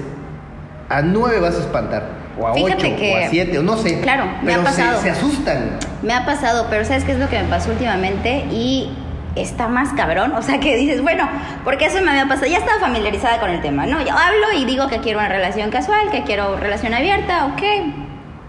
a 0.88 1.02
9 1.02 1.38
vas 1.40 1.57
a 1.57 1.61
espantar. 1.61 2.21
o 2.40 2.47
a 2.47 2.54
Fíjate 2.54 2.87
8 2.87 2.97
que- 2.97 3.12
o 3.12 3.16
a 3.26 3.28
7 3.28 3.59
o 3.59 3.62
no 3.62 3.76
sé. 3.76 4.00
Claro, 4.00 4.25
me 4.42 4.54
ha 4.54 4.59
pero 4.59 4.61
se- 4.61 4.64
pasado. 4.83 5.02
Se, 5.02 5.11
asustan. 5.11 5.78
Me 6.02 6.14
ha 6.14 6.25
pasado, 6.25 6.69
pero 6.71 6.85
¿sabes 6.87 7.04
qué 7.04 7.12
es 7.12 7.19
lo 7.19 7.28
que 7.28 7.38
me 7.38 7.49
pasó 7.49 7.71
últimamente? 7.73 8.47
Y 8.50 8.90
está 9.37 9.69
más 9.69 9.93
cabrón, 9.93 10.33
o 10.35 10.43
sea 10.43 10.59
que 10.61 10.77
dices, 10.77 11.03
bueno, 11.03 11.29
porque 11.65 11.87
eso 11.87 12.01
me 12.03 12.11
había 12.11 12.27
pasado, 12.27 12.47
ya 12.49 12.59
estaba 12.59 12.81
familiarizada 12.81 13.39
con 13.41 13.51
el 13.51 13.61
tema, 13.61 13.87
¿no? 13.87 14.01
Yo 14.01 14.13
hablo 14.13 14.53
y 14.57 14.65
digo 14.65 14.89
que 14.89 14.99
quiero 14.99 15.19
una 15.21 15.29
relación 15.29 15.71
casual, 15.71 16.11
que 16.11 16.23
quiero 16.25 16.57
relación 16.57 16.95
abierta, 16.95 17.47
ok. 17.47 17.63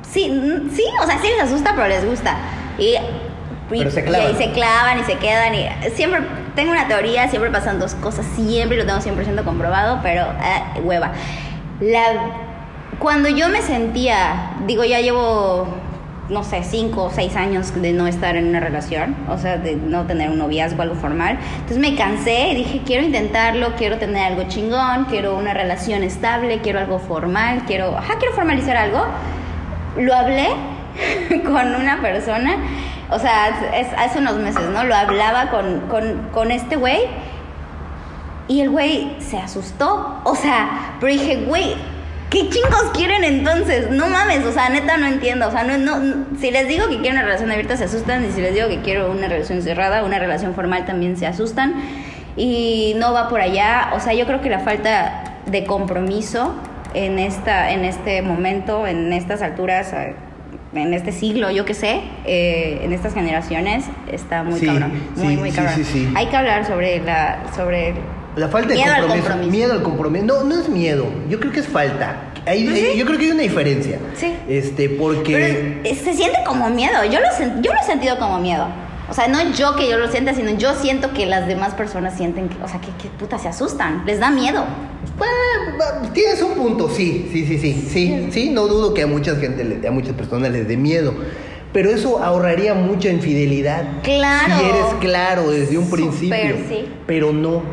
Sí, 0.09 0.29
mm, 0.29 0.69
sí, 0.75 0.83
o 1.01 1.05
sea, 1.05 1.19
sí 1.19 1.27
les 1.27 1.41
asusta, 1.43 1.71
pero 1.75 1.87
les 1.87 2.05
gusta. 2.05 2.35
Y, 2.77 2.95
y- 2.95 2.99
Pero 3.69 3.91
se 3.91 4.01
y 4.01 4.03
clavan. 4.03 4.27
ahí 4.27 4.35
se 4.35 4.51
clavan 4.51 4.99
y 4.99 5.03
se 5.03 5.15
quedan 5.17 5.55
y 5.55 5.65
siempre 5.95 6.21
tengo 6.55 6.71
una 6.71 6.87
teoría, 6.87 7.29
siempre 7.29 7.49
pasan 7.51 7.79
dos 7.79 7.93
cosas, 7.95 8.25
siempre 8.35 8.77
lo 8.77 8.85
tengo 8.85 8.99
100% 8.99 9.43
comprobado, 9.45 9.99
pero 10.03 10.23
eh, 10.23 10.79
hueva. 10.83 11.11
La, 11.79 12.01
cuando 12.99 13.29
yo 13.29 13.47
me 13.49 13.61
sentía, 13.61 14.51
digo, 14.67 14.83
ya 14.83 14.99
llevo, 14.99 15.67
no 16.31 16.43
sé, 16.43 16.63
cinco 16.63 17.03
o 17.03 17.09
seis 17.11 17.35
años 17.35 17.73
de 17.79 17.91
no 17.93 18.07
estar 18.07 18.35
en 18.37 18.47
una 18.47 18.59
relación, 18.59 19.15
o 19.29 19.37
sea, 19.37 19.57
de 19.57 19.75
no 19.75 20.05
tener 20.07 20.29
un 20.29 20.37
noviazgo, 20.37 20.81
algo 20.81 20.95
formal. 20.95 21.37
Entonces 21.55 21.77
me 21.77 21.95
cansé 21.95 22.49
y 22.51 22.55
dije, 22.55 22.81
quiero 22.85 23.03
intentarlo, 23.05 23.75
quiero 23.75 23.97
tener 23.97 24.31
algo 24.31 24.43
chingón, 24.47 25.05
quiero 25.09 25.37
una 25.37 25.53
relación 25.53 26.03
estable, 26.03 26.59
quiero 26.61 26.79
algo 26.79 26.99
formal, 26.99 27.63
quiero, 27.67 27.97
ajá, 27.97 28.15
quiero 28.17 28.33
formalizar 28.33 28.77
algo. 28.77 29.05
Lo 29.97 30.15
hablé 30.15 30.47
con 31.43 31.75
una 31.75 32.01
persona, 32.01 32.55
o 33.09 33.19
sea, 33.19 33.49
es- 33.75 33.93
hace 33.97 34.19
unos 34.19 34.37
meses, 34.37 34.63
¿no? 34.73 34.83
Lo 34.85 34.95
hablaba 34.95 35.49
con, 35.49 35.81
con, 35.89 36.29
con 36.31 36.49
este 36.51 36.77
güey 36.77 36.99
y 38.47 38.61
el 38.61 38.69
güey 38.69 39.15
se 39.19 39.37
asustó. 39.37 40.21
O 40.23 40.35
sea, 40.35 40.95
pero 40.99 41.11
dije, 41.11 41.43
güey, 41.45 41.75
¿qué 42.31 42.49
chingos 42.49 42.85
quieren 42.93 43.23
entonces? 43.23 43.91
No 43.91 44.07
mames, 44.07 44.43
o 44.45 44.51
sea, 44.51 44.69
neta 44.69 44.97
no 44.97 45.05
entiendo. 45.05 45.47
O 45.47 45.51
sea, 45.51 45.63
no, 45.63 45.77
no, 45.77 46.25
si 46.39 46.49
les 46.49 46.67
digo 46.67 46.87
que 46.87 46.97
quiero 46.99 47.11
una 47.11 47.21
relación 47.23 47.51
abierta 47.51 47.77
se 47.77 47.83
asustan 47.83 48.25
y 48.25 48.31
si 48.31 48.41
les 48.41 48.55
digo 48.55 48.67
que 48.69 48.79
quiero 48.79 49.11
una 49.11 49.27
relación 49.27 49.61
cerrada, 49.61 50.03
una 50.03 50.17
relación 50.17 50.55
formal 50.55 50.85
también 50.85 51.17
se 51.17 51.27
asustan. 51.27 51.75
Y 52.37 52.93
no 52.97 53.13
va 53.13 53.27
por 53.29 53.41
allá. 53.41 53.91
O 53.93 53.99
sea, 53.99 54.13
yo 54.13 54.25
creo 54.25 54.41
que 54.41 54.49
la 54.49 54.59
falta 54.59 55.35
de 55.45 55.65
compromiso 55.65 56.55
en, 56.93 57.19
esta, 57.19 57.71
en 57.71 57.83
este 57.85 58.21
momento, 58.21 58.87
en 58.87 59.11
estas 59.11 59.41
alturas, 59.41 59.93
en 60.73 60.93
este 60.93 61.11
siglo, 61.11 61.51
yo 61.51 61.65
qué 61.65 61.73
sé, 61.73 62.01
eh, 62.25 62.79
en 62.83 62.93
estas 62.93 63.13
generaciones, 63.13 63.83
está 64.09 64.43
muy 64.43 64.59
Sí, 64.61 64.65
cabrón. 64.65 64.93
Muy, 65.17 65.27
sí, 65.27 65.37
muy 65.37 65.51
cabrón. 65.51 65.83
sí. 65.83 66.09
Hay 66.15 66.27
que 66.27 66.37
hablar 66.37 66.65
sobre 66.65 67.01
la... 67.01 67.39
Sobre 67.53 67.93
La 68.35 68.47
falta 68.47 68.69
de 68.69 68.75
Miedo 68.75 68.91
al 68.93 69.01
compromiso, 69.01 69.27
compromiso. 69.27 69.51
Miedo 69.51 69.73
al 69.73 69.83
compromiso. 69.83 70.25
No, 70.25 70.43
no 70.43 70.55
es 70.61 70.69
miedo. 70.69 71.05
Yo 71.29 71.39
creo 71.39 71.51
que 71.51 71.59
es 71.59 71.67
falta. 71.67 72.31
Hay- 72.45 72.63
Pues 72.63 72.79
sí. 72.79 72.97
Yo 72.97 73.05
creo 73.05 73.17
que 73.19 73.25
hay 73.25 73.31
una 73.31 73.41
diferencia. 73.43 73.99
Sí. 74.15 74.33
Este, 74.47 74.89
porque. 74.89 75.81
Pero 75.83 75.95
eh, 75.95 75.95
se 76.01 76.13
siente 76.13 76.39
como 76.45 76.69
miedo. 76.69 77.03
Yo 77.05 77.19
lo, 77.19 77.27
yo 77.61 77.73
lo 77.73 77.79
he 77.79 77.85
sentido 77.85 78.17
como 78.17 78.39
miedo. 78.39 78.67
O 79.09 79.13
sea, 79.13 79.27
no 79.27 79.51
yo 79.51 79.75
que 79.75 79.89
yo 79.89 79.97
lo 79.97 80.09
sienta, 80.09 80.33
sino 80.33 80.51
yo 80.51 80.73
siento 80.73 81.11
que 81.13 81.25
las 81.25 81.45
demás 81.45 81.73
personas 81.73 82.15
sienten 82.15 82.47
que, 82.47 82.55
o 82.63 82.67
sea, 82.69 82.79
que, 82.79 82.87
que 83.01 83.09
puta 83.09 83.37
se 83.37 83.49
asustan. 83.49 84.03
Les 84.05 84.21
da 84.21 84.31
miedo. 84.31 84.63
Bueno, 85.17 85.77
va- 85.77 86.13
tienes 86.13 86.41
un 86.41 86.53
punto, 86.53 86.89
sí, 86.89 87.27
sí, 87.33 87.45
sí, 87.45 87.57
sí, 87.59 87.73
sí, 87.91 88.27
sí, 88.31 88.49
no 88.51 88.67
dudo 88.67 88.93
que 88.93 89.01
a 89.01 89.07
mucha 89.07 89.35
gente, 89.35 89.85
a 89.85 89.91
muchas 89.91 90.13
personas 90.13 90.51
les 90.51 90.65
dé 90.65 90.77
miedo, 90.77 91.13
pero 91.73 91.89
eso 91.89 92.23
ahorraría 92.23 92.73
mucha 92.73 93.09
infidelidad. 93.09 93.83
Claro. 94.03 94.55
Si 94.57 94.63
eres 94.65 94.85
claro 95.01 95.51
desde 95.51 95.77
un 95.77 95.89
Súper, 95.89 95.99
principio. 96.05 96.55
sí. 96.69 96.85
Pero 97.05 97.33
no, 97.33 97.63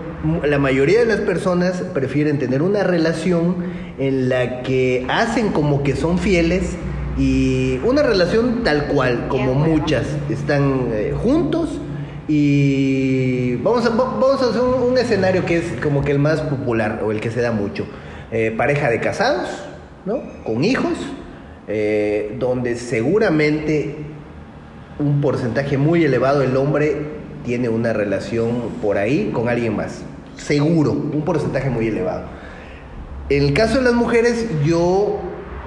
la 0.44 0.58
mayoría 0.58 0.98
de 1.00 1.06
las 1.06 1.20
personas 1.20 1.82
prefieren 1.94 2.38
tener 2.38 2.62
una 2.62 2.82
relación 2.82 3.56
en 3.98 4.28
la 4.28 4.62
que 4.62 5.06
hacen 5.08 5.50
como 5.50 5.82
que 5.82 5.94
son 5.96 6.18
fieles 6.18 6.76
y 7.16 7.78
una 7.84 8.02
relación 8.02 8.62
tal 8.64 8.86
cual, 8.86 9.26
como 9.28 9.54
muchas, 9.54 10.06
están 10.28 10.88
eh, 10.92 11.12
juntos 11.16 11.80
y 12.28 13.56
vamos 13.56 13.84
a, 13.86 13.90
va- 13.90 14.16
vamos 14.20 14.42
a 14.42 14.50
hacer 14.50 14.60
un, 14.60 14.92
un 14.92 14.98
escenario 14.98 15.44
que 15.44 15.58
es 15.58 15.64
como 15.82 16.04
que 16.04 16.12
el 16.12 16.18
más 16.18 16.40
popular 16.42 17.00
o 17.04 17.10
el 17.12 17.20
que 17.20 17.30
se 17.30 17.40
da 17.40 17.52
mucho. 17.52 17.86
Eh, 18.30 18.52
pareja 18.56 18.90
de 18.90 19.00
casados, 19.00 19.48
¿no? 20.04 20.20
Con 20.44 20.62
hijos, 20.64 20.92
eh, 21.66 22.36
donde 22.38 22.76
seguramente 22.76 23.96
un 24.98 25.20
porcentaje 25.20 25.78
muy 25.78 26.04
elevado 26.04 26.40
del 26.40 26.56
hombre 26.56 27.17
tiene 27.48 27.70
una 27.70 27.94
relación 27.94 28.72
por 28.82 28.98
ahí 28.98 29.30
con 29.32 29.48
alguien 29.48 29.74
más. 29.74 30.02
Seguro, 30.36 30.92
un 30.92 31.22
porcentaje 31.22 31.70
muy 31.70 31.86
elevado. 31.86 32.24
En 33.30 33.42
el 33.42 33.54
caso 33.54 33.78
de 33.78 33.84
las 33.84 33.94
mujeres, 33.94 34.44
yo 34.66 35.18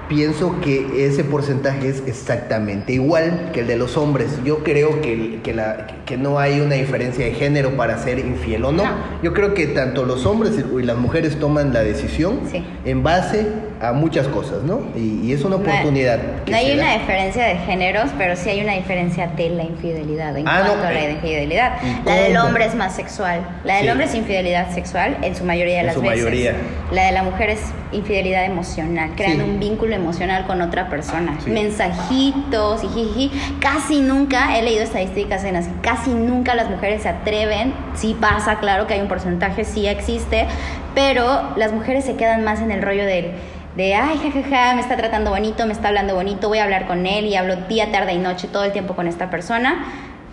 pienso 0.08 0.60
que 0.60 1.06
ese 1.06 1.24
porcentaje 1.24 1.88
es 1.88 2.02
exactamente 2.06 2.92
igual 2.92 3.50
que 3.52 3.60
el 3.60 3.66
de 3.66 3.76
los 3.76 3.96
hombres. 3.96 4.38
Yo 4.44 4.62
creo 4.64 5.00
que, 5.00 5.40
que, 5.42 5.54
la- 5.54 5.86
que 6.06 6.16
no 6.16 6.38
hay 6.38 6.60
una 6.60 6.74
diferencia 6.74 7.24
de 7.24 7.32
género 7.32 7.76
para 7.76 7.98
ser 7.98 8.18
infiel 8.18 8.64
o 8.64 8.72
no. 8.72 8.82
No. 8.84 8.90
Yo 9.22 9.32
creo 9.32 9.54
que 9.54 9.66
tanto 9.68 10.04
los 10.04 10.26
hombres 10.26 10.52
y 10.58 10.82
las 10.82 10.96
mujeres 10.96 11.38
toman 11.38 11.72
la 11.72 11.82
decisión 11.82 12.40
Sí. 12.50 12.64
en 12.84 13.02
base 13.02 13.46
a 13.80 13.92
muchas 13.92 14.28
cosas, 14.28 14.62
¿no? 14.62 14.80
Y, 14.96 15.20
y 15.26 15.32
es 15.32 15.40
una 15.44 15.56
No 15.56 15.62
oportunidad. 15.62 16.20
que 16.44 16.52
No 16.52 16.56
hay 16.56 16.68
da. 16.76 16.82
una 16.84 16.92
diferencia 16.98 17.44
de 17.46 17.56
géneros, 17.56 18.10
pero 18.18 18.36
sí 18.36 18.50
hay 18.50 18.60
una 18.60 18.74
diferencia 18.74 19.26
de 19.28 19.50
la 19.50 19.64
infidelidad. 19.64 20.36
En 20.36 20.46
Ah, 20.46 20.60
no, 20.60 20.66
cuanto 20.68 20.86
a 20.86 20.92
la 20.92 21.00
eh, 21.04 21.12
infidelidad. 21.12 21.72
¿y 21.82 22.08
La 22.08 22.14
del 22.16 22.36
hombre 22.36 22.66
es 22.66 22.74
más 22.74 22.94
sexual. 22.94 23.40
La 23.64 23.76
del 23.76 23.84
Sí. 23.84 23.90
hombre 23.90 24.06
es 24.06 24.14
infidelidad 24.14 24.72
sexual 24.72 25.16
en 25.22 25.34
su 25.34 25.44
mayoría 25.44 25.74
de 25.74 25.80
En 25.80 25.86
las 25.86 25.94
su 25.96 26.00
veces. 26.02 26.16
mayoría. 26.18 26.54
La 26.92 27.06
de 27.06 27.12
la 27.12 27.22
mujer 27.24 27.50
es 27.50 27.60
infidelidad 27.92 28.44
emocional. 28.44 29.10
Crean 29.16 29.36
Sí. 29.38 29.40
un 29.42 29.58
vínculo 29.60 29.91
emocional 29.94 30.46
con 30.46 30.60
otra 30.62 30.88
persona. 30.88 31.38
Sí. 31.42 31.50
Mensajitos 31.50 32.84
y 32.84 32.88
jiji. 32.88 33.32
Casi 33.60 34.00
nunca, 34.00 34.56
he 34.56 34.62
leído 34.62 34.82
estadísticas 34.82 35.44
en 35.44 35.54
las 35.54 35.66
que 35.66 35.80
casi 35.80 36.10
nunca 36.10 36.54
las 36.54 36.70
mujeres 36.70 37.02
se 37.02 37.08
atreven. 37.08 37.74
Sí 37.94 38.16
pasa, 38.18 38.58
claro 38.58 38.86
que 38.86 38.94
hay 38.94 39.00
un 39.00 39.08
porcentaje, 39.08 39.64
sí 39.64 39.86
existe, 39.86 40.46
pero 40.94 41.54
las 41.56 41.72
mujeres 41.72 42.04
se 42.04 42.16
quedan 42.16 42.44
más 42.44 42.60
en 42.60 42.70
el 42.70 42.82
rollo 42.82 43.04
del 43.04 43.32
de 43.76 43.94
ay, 43.94 44.18
jajaja, 44.18 44.74
me 44.74 44.82
está 44.82 44.96
tratando 44.96 45.30
bonito, 45.30 45.66
me 45.66 45.72
está 45.72 45.88
hablando 45.88 46.14
bonito, 46.14 46.48
voy 46.48 46.58
a 46.58 46.64
hablar 46.64 46.86
con 46.86 47.06
él 47.06 47.24
y 47.24 47.36
hablo 47.36 47.56
día, 47.56 47.90
tarde 47.90 48.12
y 48.12 48.18
noche 48.18 48.48
todo 48.48 48.64
el 48.64 48.72
tiempo 48.72 48.94
con 48.94 49.08
esta 49.08 49.30
persona. 49.30 49.86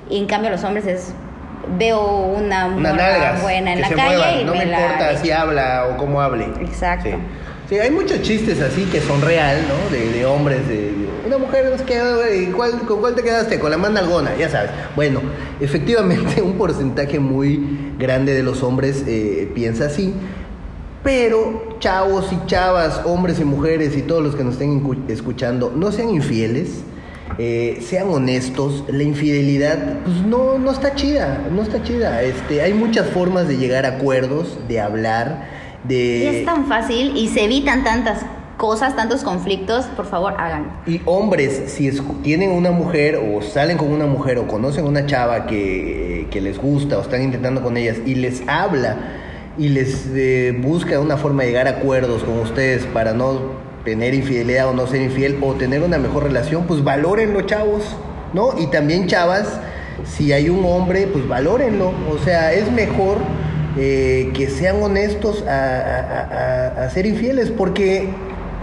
Y 0.10 0.18
en 0.18 0.26
cambio 0.26 0.50
los 0.50 0.64
hombres 0.64 0.86
es 0.88 1.14
veo 1.78 2.02
una 2.02 2.68
nalgas 2.68 3.42
buena 3.42 3.74
en 3.74 3.82
la 3.82 3.90
calle 3.90 4.18
muevan, 4.18 4.40
y 4.40 4.44
no 4.44 4.56
me 4.56 4.64
importa 4.64 5.18
si 5.18 5.32
habla 5.32 5.86
o 5.90 5.98
cómo 5.98 6.22
hable. 6.22 6.46
Exacto. 6.62 7.10
Sí. 7.10 7.16
Sí, 7.70 7.78
hay 7.78 7.92
muchos 7.92 8.24
chistes 8.24 8.60
así 8.62 8.86
que 8.86 9.00
son 9.00 9.22
real, 9.22 9.60
¿no? 9.68 9.96
De, 9.96 10.12
de 10.12 10.26
hombres, 10.26 10.68
de, 10.68 10.92
una 11.28 11.38
mujer 11.38 11.70
nos 11.70 11.84
queda, 11.84 12.34
¿y 12.34 12.48
cuál, 12.48 12.72
¿con 12.88 13.00
cuál 13.00 13.14
te 13.14 13.22
quedaste? 13.22 13.60
Con 13.60 13.70
la 13.70 13.78
manda 13.78 14.02
alguna, 14.02 14.36
ya 14.36 14.50
sabes. 14.50 14.72
Bueno, 14.96 15.22
efectivamente 15.60 16.42
un 16.42 16.54
porcentaje 16.54 17.20
muy 17.20 17.94
grande 18.00 18.34
de 18.34 18.42
los 18.42 18.64
hombres 18.64 19.04
eh, 19.06 19.52
piensa 19.54 19.86
así, 19.86 20.16
pero 21.04 21.78
chavos 21.80 22.34
y 22.34 22.48
chavas, 22.48 23.02
hombres 23.06 23.40
y 23.40 23.46
mujeres 23.46 23.96
y 23.96 24.02
todos 24.02 24.24
los 24.24 24.36
que 24.36 24.44
nos 24.44 24.54
estén 24.54 24.82
escuchando, 25.08 25.72
no 25.76 25.92
sean 25.92 26.10
infieles. 26.10 26.82
eh, 27.38 27.84
sean 27.88 28.10
honestos, 28.10 28.84
la 28.88 29.04
infidelidad 29.04 30.00
pues 30.04 30.18
no, 30.26 30.58
no 30.58 30.72
está 30.72 30.96
chida, 30.96 31.48
no 31.54 31.62
está 31.62 31.84
chida. 31.84 32.24
Este, 32.24 32.64
hay 32.64 32.74
muchas 32.74 33.08
formas 33.10 33.48
de 33.48 33.58
llegar 33.58 33.86
a 33.86 33.90
acuerdos, 33.98 34.58
de 34.68 34.80
hablar, 34.80 35.59
de... 35.84 36.18
Y 36.24 36.28
es 36.28 36.46
tan 36.46 36.66
fácil 36.68 37.16
y 37.16 37.28
se 37.30 37.44
evitan 37.46 37.84
tantas 37.84 38.26
cosas, 38.58 38.96
tantos 38.96 39.24
conflictos, 39.24 39.86
por 39.96 40.06
favor, 40.06 40.34
háganlo. 40.38 40.70
Y 40.86 41.02
hombres, 41.06 41.64
si 41.68 41.88
es- 41.88 42.02
tienen 42.24 42.52
una 42.52 42.72
mujer 42.72 43.16
o 43.18 43.42
salen 43.42 43.78
con 43.78 43.90
una 43.92 44.06
mujer 44.06 44.38
o 44.38 44.48
conocen 44.48 44.86
una 44.86 45.06
chava 45.06 45.46
que, 45.48 46.28
que 46.30 46.42
les 46.42 46.58
gusta 46.58 46.98
o 46.98 47.02
están 47.02 47.22
intentando 47.24 47.62
con 47.64 47.78
ellas 47.78 47.98
y 48.06 48.16
les 48.16 48.44
habla 48.48 48.98
y 49.58 49.70
les 49.70 50.08
eh, 50.14 50.54
busca 50.62 51.00
una 51.00 51.16
forma 51.18 51.44
de 51.44 51.50
llegar 51.50 51.68
a 51.68 51.72
acuerdos 51.72 52.24
con 52.24 52.40
ustedes 52.40 52.86
para 52.86 53.14
no 53.14 53.40
tener 53.86 54.14
infidelidad 54.14 54.68
o 54.68 54.74
no 54.74 54.88
ser 54.88 55.02
infiel 55.02 55.38
o 55.42 55.54
tener 55.54 55.82
una 55.82 55.98
mejor 55.98 56.24
relación, 56.24 56.66
pues 56.68 56.84
valórenlo, 56.84 57.42
chavos, 57.44 57.84
¿no? 58.34 58.50
Y 58.60 58.68
también 58.68 59.08
chavas, 59.08 59.60
si 60.06 60.34
hay 60.34 60.50
un 60.50 60.64
hombre, 60.66 61.08
pues 61.08 61.26
valórenlo. 61.28 61.94
O 62.14 62.18
sea, 62.24 62.52
es 62.54 62.70
mejor 62.72 63.18
eh, 63.82 64.32
que 64.36 64.50
sean 64.50 64.82
honestos 64.84 65.44
a, 65.48 65.52
a- 65.52 66.74
a- 66.82 66.84
a 66.86 66.90
ser 66.90 67.06
infieles, 67.06 67.50
porque 67.50 68.10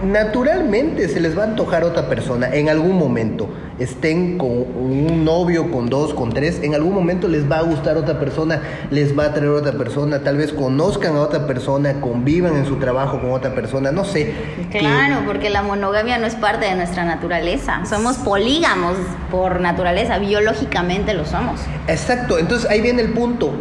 naturalmente 0.03 1.09
se 1.09 1.19
les 1.19 1.35
va 1.37 1.41
a 1.43 1.45
antojar 1.47 1.83
otra 1.83 2.07
persona 2.07 2.53
en 2.53 2.69
algún 2.69 2.97
momento. 2.99 3.49
Estén 3.79 4.37
con 4.37 4.49
un 4.51 5.23
novio, 5.25 5.71
con 5.71 5.87
dos, 5.89 6.13
con 6.13 6.31
tres, 6.31 6.59
en 6.63 6.73
algún 6.75 6.93
momento 6.93 7.27
les 7.27 7.49
va 7.49 7.57
a 7.59 7.61
gustar 7.61 7.95
otra 7.97 8.19
persona, 8.19 8.61
les 8.91 9.17
va 9.17 9.25
a 9.25 9.33
traer 9.33 9.49
otra 9.49 9.73
persona, 9.73 10.19
tal 10.23 10.37
vez 10.37 10.51
conozcan 10.53 11.15
a 11.15 11.21
otra 11.21 11.45
persona, 11.47 11.99
convivan 12.01 12.55
en 12.55 12.65
su 12.65 12.75
trabajo 12.77 13.19
con 13.21 13.31
otra 13.31 13.53
persona, 13.55 13.91
no 13.91 14.03
sé. 14.03 14.33
que- 14.71 14.79
Claro, 14.79 15.21
porque 15.25 15.49
la 15.49 15.61
monogamia 15.63 16.17
no 16.17 16.25
es 16.27 16.35
parte 16.35 16.65
de 16.65 16.75
nuestra 16.75 17.05
naturaleza. 17.05 17.81
Somos 17.85 18.17
polígamos 18.17 18.97
por 19.31 19.61
naturaleza, 19.61 20.17
biológicamente 20.19 21.13
lo 21.13 21.25
somos. 21.25 21.59
Exacto, 21.87 22.37
entonces 22.39 22.69
ahí 22.69 22.81
viene 22.81 23.01
el 23.01 23.13
punto. 23.13 23.51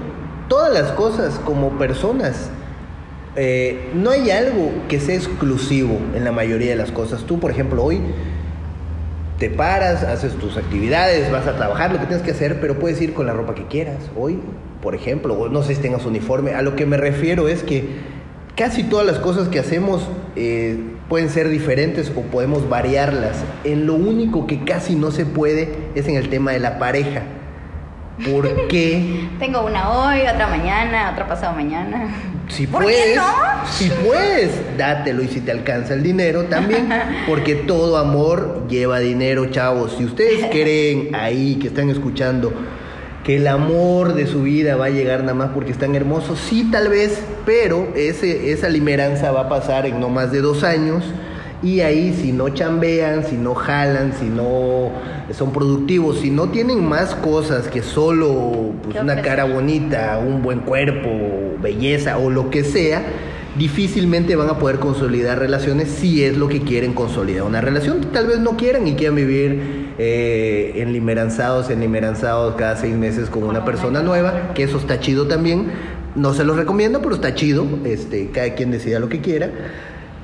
Todas 0.49 0.73
las 0.73 0.93
cosas 0.93 1.41
como 1.45 1.71
personas 1.79 2.51
eh, 3.35 3.91
no 3.95 4.11
hay 4.11 4.31
algo 4.31 4.73
que 4.89 4.99
sea 4.99 5.15
exclusivo 5.15 5.99
en 6.15 6.25
la 6.25 6.33
mayoría 6.33 6.71
de 6.71 6.77
las 6.77 6.91
cosas. 6.91 7.25
Tú, 7.25 7.39
por 7.39 7.51
ejemplo, 7.51 7.85
hoy 7.85 8.01
te 9.39 9.51
paras, 9.51 10.03
haces 10.03 10.35
tus 10.35 10.57
actividades, 10.57 11.31
vas 11.31 11.47
a 11.47 11.57
trabajar, 11.57 11.93
lo 11.93 12.01
que 12.01 12.07
tienes 12.07 12.25
que 12.25 12.31
hacer, 12.31 12.61
pero 12.61 12.79
puedes 12.79 13.01
ir 13.03 13.13
con 13.13 13.27
la 13.27 13.35
ropa 13.35 13.55
que 13.55 13.67
quieras. 13.67 13.99
Hoy, 14.17 14.39
por 14.81 14.95
ejemplo, 14.95 15.49
no 15.51 15.63
sé 15.63 15.75
si 15.75 15.83
tengas 15.83 16.07
uniforme. 16.07 16.55
A 16.55 16.63
lo 16.63 16.77
que 16.77 16.87
me 16.87 16.97
refiero 16.97 17.49
es 17.49 17.63
que 17.63 17.85
casi 18.57 18.85
todas 18.85 19.07
las 19.07 19.19
cosas 19.19 19.49
que 19.49 19.59
hacemos 19.59 20.09
eh, 20.35 20.79
pueden 21.11 21.29
ser 21.29 21.51
diferentes 21.51 22.11
o 22.17 22.23
podemos 22.23 22.69
variarlas. 22.71 23.37
En 23.65 23.87
lo 23.87 23.95
único 23.95 24.47
que 24.47 24.65
casi 24.65 24.95
no 24.95 25.11
se 25.11 25.27
puede 25.27 25.69
es 25.95 26.09
en 26.09 26.17
el 26.17 26.31
tema 26.31 26.53
de 26.53 26.61
la 26.61 26.79
pareja. 26.79 27.23
¿Por 28.25 28.69
qué? 28.69 29.29
Tengo 29.39 29.65
una 29.65 29.91
hoy, 29.91 30.21
otra 30.23 30.47
mañana, 30.47 31.11
otra 31.13 31.29
pasado 31.29 31.55
mañana. 31.55 32.09
Si 32.49 32.67
¿Por 32.67 32.85
puedes, 32.85 33.05
qué 33.05 33.17
no? 33.17 33.23
si 33.71 33.91
puedes, 33.91 34.79
dátelo 34.79 35.23
y 35.23 35.29
si 35.29 35.41
te 35.41 35.51
alcanza 35.51 35.95
el 35.95 36.03
dinero 36.03 36.45
también, 36.45 36.89
porque 37.27 37.57
todo 37.57 37.97
amor 37.97 38.67
lleva 38.69 39.01
dinero, 39.01 39.47
chavos. 39.47 39.97
Si 39.99 40.05
ustedes 40.05 40.47
creen 40.51 41.15
ahí 41.15 41.57
que 41.57 41.69
están 41.69 41.91
escuchando 41.91 42.53
que 43.25 43.37
el 43.37 43.49
amor 43.49 44.15
de 44.15 44.29
su 44.29 44.43
vida 44.43 44.77
va 44.77 44.85
a 44.85 44.91
llegar 44.91 45.23
nada 45.23 45.35
más 45.35 45.51
porque 45.51 45.73
están 45.73 45.97
hermosos, 45.97 46.39
sí 46.39 46.69
tal 46.71 46.89
vez, 46.89 47.21
pero 47.45 47.89
ese, 47.97 48.53
esa 48.53 48.69
limeranza 48.69 49.33
va 49.33 49.43
a 49.43 49.49
pasar 49.49 49.85
en 49.85 49.99
no 49.99 50.09
más 50.09 50.31
de 50.31 50.41
dos 50.41 50.63
años 50.63 51.03
y 51.67 51.81
ahí 51.81 52.13
si 52.13 52.31
no 52.31 52.51
chambean, 52.51 53.25
si 53.25 53.35
no 53.35 53.57
jalan, 53.57 54.13
si 54.13 54.27
no 54.27 54.93
son 55.33 55.53
productivos, 55.53 56.21
si 56.21 56.31
no 56.31 56.49
tienen 56.51 56.89
más 56.89 57.17
cosas 57.17 57.67
que 57.67 57.83
solo 57.83 58.73
pues, 58.85 58.95
¿Qué 58.95 59.03
una 59.03 59.21
cara 59.21 59.45
bonita, 59.45 60.23
un 60.25 60.45
buen 60.45 60.61
cuerpo, 60.61 61.11
belleza 61.61 62.19
o 62.19 62.31
lo 62.31 62.51
que 62.51 62.63
sea, 62.63 63.03
difícilmente 63.59 64.37
van 64.37 64.49
a 64.49 64.61
poder 64.61 64.79
consolidar 64.79 65.41
relaciones 65.41 65.89
si 65.89 66.23
es 66.23 66.37
lo 66.37 66.47
que 66.47 66.61
quieren 66.61 66.93
consolidar 66.93 67.43
una 67.43 67.61
relación. 67.61 68.13
Tal 68.13 68.29
vez 68.29 68.39
no 68.39 68.57
quieran 68.57 68.87
y 68.87 68.95
quieran 68.95 69.17
vivir 69.17 69.95
eh, 69.99 70.75
enlimeranzados, 70.77 71.69
enlimeranzados 71.69 72.55
cada 72.55 72.77
seis 72.77 72.95
meses 72.95 73.29
con 73.29 73.43
una 73.43 73.65
persona 73.65 74.03
nueva, 74.03 74.53
que 74.55 74.63
eso 74.63 74.79
está 74.79 75.01
chido 75.01 75.27
también. 75.27 75.73
No 76.15 76.33
se 76.33 76.45
los 76.45 76.57
recomiendo, 76.57 77.03
pero 77.03 77.17
está 77.17 77.35
chido. 77.35 77.67
Este, 77.85 78.31
cada 78.31 78.55
quien 78.55 78.71
decida 78.71 79.01
lo 79.01 79.09
que 79.09 79.21
quiera. 79.21 79.51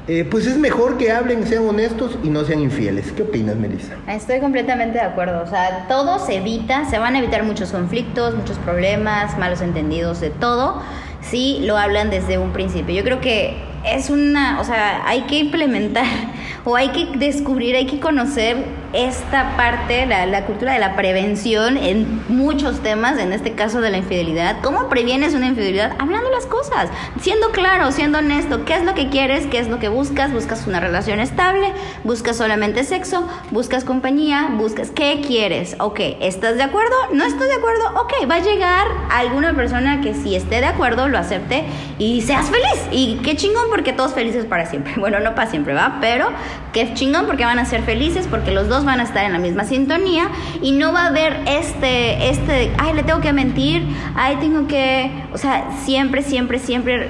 Eh, 0.09 0.26
pues 0.28 0.47
es 0.49 0.59
mejor 0.59 0.99
que 0.99 1.12
hablen, 1.12 1.47
sean 1.47 1.64
honestos 1.64 2.18
y 2.25 2.28
no 2.28 2.44
sean 2.44 2.61
infieles. 2.61 3.12
¿Qué 3.12 3.23
opinas, 3.23 3.54
Melissa? 3.54 3.94
Estoy 4.09 4.40
completamente 4.40 4.99
de 4.99 5.04
acuerdo. 5.04 5.42
O 5.42 5.47
sea, 5.47 5.87
todo 5.87 6.18
se 6.18 6.37
evita, 6.37 6.85
se 6.90 6.99
van 6.99 7.14
a 7.14 7.21
evitar 7.21 7.44
muchos 7.44 7.71
conflictos, 7.71 8.35
muchos 8.35 8.59
problemas, 8.59 9.38
malos 9.38 9.61
entendidos, 9.61 10.21
de 10.21 10.30
todo, 10.30 10.82
si 11.21 11.61
lo 11.61 11.76
hablan 11.76 12.11
desde 12.11 12.37
un 12.37 12.52
principio. 12.52 12.97
Yo 12.97 13.04
creo 13.04 13.21
que 13.21 13.56
es 13.85 14.11
una, 14.11 14.61
o 14.61 14.64
sea, 14.64 15.06
hay 15.06 15.23
que 15.23 15.38
implementar 15.38 16.06
o 16.64 16.75
hay 16.75 16.88
que 16.88 17.16
descubrir, 17.16 17.76
hay 17.76 17.87
que 17.87 18.00
conocer 18.00 18.56
esta 18.92 19.56
parte, 19.56 20.06
la, 20.06 20.44
cultura 20.44 20.72
de 20.75 20.78
la 20.78 20.96
prevención 20.96 21.76
en 21.76 22.22
muchos 22.28 22.80
temas, 22.80 23.18
en 23.18 23.32
este 23.32 23.52
caso 23.52 23.80
de 23.80 23.90
la 23.90 23.99
infidelidad. 23.99 24.61
¿Cómo 24.62 24.88
previenes 24.88 25.34
una 25.34 25.46
infidelidad? 25.46 25.92
Hablando 25.99 26.30
las 26.30 26.46
cosas, 26.46 26.90
siendo 27.20 27.50
claro, 27.50 27.90
siendo 27.92 28.18
honesto, 28.18 28.64
qué 28.64 28.75
es 28.75 28.84
lo 28.84 28.94
que 28.94 29.08
quieres, 29.08 29.46
qué 29.46 29.58
es 29.58 29.68
lo 29.68 29.78
que 29.78 29.88
buscas, 29.88 30.32
buscas 30.32 30.66
una 30.66 30.80
relación 30.80 31.20
estable, 31.20 31.72
buscas 32.04 32.37
solamente 32.37 32.84
sexo, 32.84 33.26
buscas 33.50 33.84
compañía, 33.84 34.50
buscas 34.52 34.90
qué 34.90 35.22
quieres. 35.26 35.76
Ok, 35.78 36.00
¿estás 36.20 36.56
de 36.56 36.62
acuerdo? 36.62 36.94
¿No 37.12 37.25
estás 37.25 37.49
de 37.49 37.54
acuerdo? 37.54 38.00
Ok, 38.00 38.30
va 38.30 38.37
a 38.37 38.40
llegar 38.40 38.87
alguna 39.11 39.54
persona 39.54 40.00
que 40.00 40.14
si 40.14 40.37
esté 40.37 40.61
de 40.61 40.66
acuerdo 40.66 41.08
lo 41.08 41.18
acepte 41.18 41.64
y 41.99 42.20
seas 42.22 42.50
feliz. 42.50 42.88
Y 42.90 43.16
qué 43.22 43.37
chingón 43.37 43.64
porque 43.70 43.92
todos 43.92 44.12
felices 44.12 44.44
para 44.44 44.66
siempre. 44.66 44.94
Bueno, 45.02 45.18
no 45.18 45.34
para 45.34 45.50
siempre, 45.50 45.75
¿va? 45.75 45.99
Pero 46.00 46.28
qué 46.72 46.94
chingón 46.94 47.26
porque 47.26 47.44
van 47.44 47.58
a 47.58 47.64
ser 47.64 47.82
felices, 47.82 48.28
porque 48.30 48.52
los 48.52 48.68
dos 48.68 48.81
van 48.84 49.00
a 49.00 49.02
estar 49.04 49.24
en 49.24 49.32
la 49.32 49.38
misma 49.38 49.64
sintonía 49.64 50.28
y 50.60 50.72
no 50.72 50.92
va 50.92 51.04
a 51.04 51.06
haber 51.08 51.40
este, 51.46 52.28
este, 52.28 52.72
ay, 52.78 52.94
le 52.94 53.02
tengo 53.02 53.20
que 53.20 53.32
mentir, 53.32 53.82
ay, 54.14 54.36
tengo 54.40 54.66
que, 54.66 55.10
o 55.32 55.38
sea, 55.38 55.70
siempre, 55.84 56.22
siempre, 56.22 56.58
siempre 56.58 57.08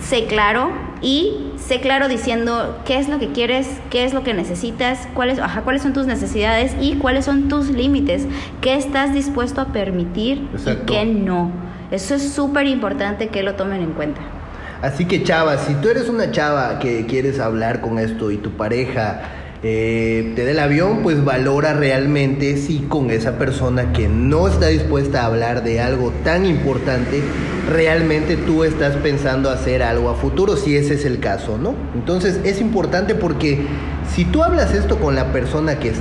sé 0.00 0.26
claro 0.26 0.70
y 1.00 1.52
sé 1.56 1.80
claro 1.80 2.08
diciendo 2.08 2.78
qué 2.84 2.98
es 2.98 3.08
lo 3.08 3.18
que 3.18 3.28
quieres, 3.28 3.68
qué 3.90 4.04
es 4.04 4.14
lo 4.14 4.22
que 4.22 4.34
necesitas, 4.34 5.08
cuáles, 5.14 5.38
ajá, 5.38 5.62
cuáles 5.62 5.82
son 5.82 5.92
tus 5.92 6.06
necesidades 6.06 6.74
y 6.80 6.94
cuáles 6.94 7.24
son 7.24 7.48
tus 7.48 7.70
límites, 7.70 8.26
qué 8.60 8.74
estás 8.74 9.12
dispuesto 9.12 9.60
a 9.60 9.66
permitir 9.66 10.48
Exacto. 10.52 10.92
y 10.92 10.96
qué 10.96 11.04
no. 11.04 11.50
Eso 11.90 12.14
es 12.14 12.32
súper 12.32 12.66
importante 12.66 13.28
que 13.28 13.42
lo 13.42 13.54
tomen 13.54 13.82
en 13.82 13.92
cuenta. 13.92 14.20
Así 14.82 15.06
que 15.06 15.24
chava, 15.24 15.56
si 15.58 15.74
tú 15.74 15.88
eres 15.88 16.08
una 16.08 16.30
chava 16.30 16.78
que 16.78 17.06
quieres 17.06 17.40
hablar 17.40 17.80
con 17.80 17.98
esto 17.98 18.30
y 18.30 18.36
tu 18.36 18.52
pareja 18.52 19.22
eh, 19.62 20.32
te 20.36 20.44
dé 20.44 20.52
el 20.52 20.58
avión, 20.60 21.00
pues 21.02 21.24
valora 21.24 21.72
realmente 21.74 22.56
si 22.56 22.78
con 22.78 23.10
esa 23.10 23.38
persona 23.38 23.92
que 23.92 24.08
no 24.08 24.46
está 24.46 24.68
dispuesta 24.68 25.22
a 25.22 25.26
hablar 25.26 25.64
de 25.64 25.80
algo 25.80 26.12
tan 26.22 26.46
importante, 26.46 27.22
realmente 27.68 28.36
tú 28.36 28.62
estás 28.62 28.94
pensando 28.96 29.50
hacer 29.50 29.82
algo 29.82 30.10
a 30.10 30.14
futuro, 30.14 30.56
si 30.56 30.76
ese 30.76 30.94
es 30.94 31.04
el 31.04 31.18
caso, 31.18 31.58
¿no? 31.58 31.74
Entonces 31.94 32.38
es 32.44 32.60
importante 32.60 33.14
porque 33.16 33.58
si 34.14 34.24
tú 34.24 34.44
hablas 34.44 34.74
esto 34.74 34.98
con 34.98 35.16
la 35.16 35.32
persona 35.32 35.78
que 35.80 35.88
es- 35.88 36.00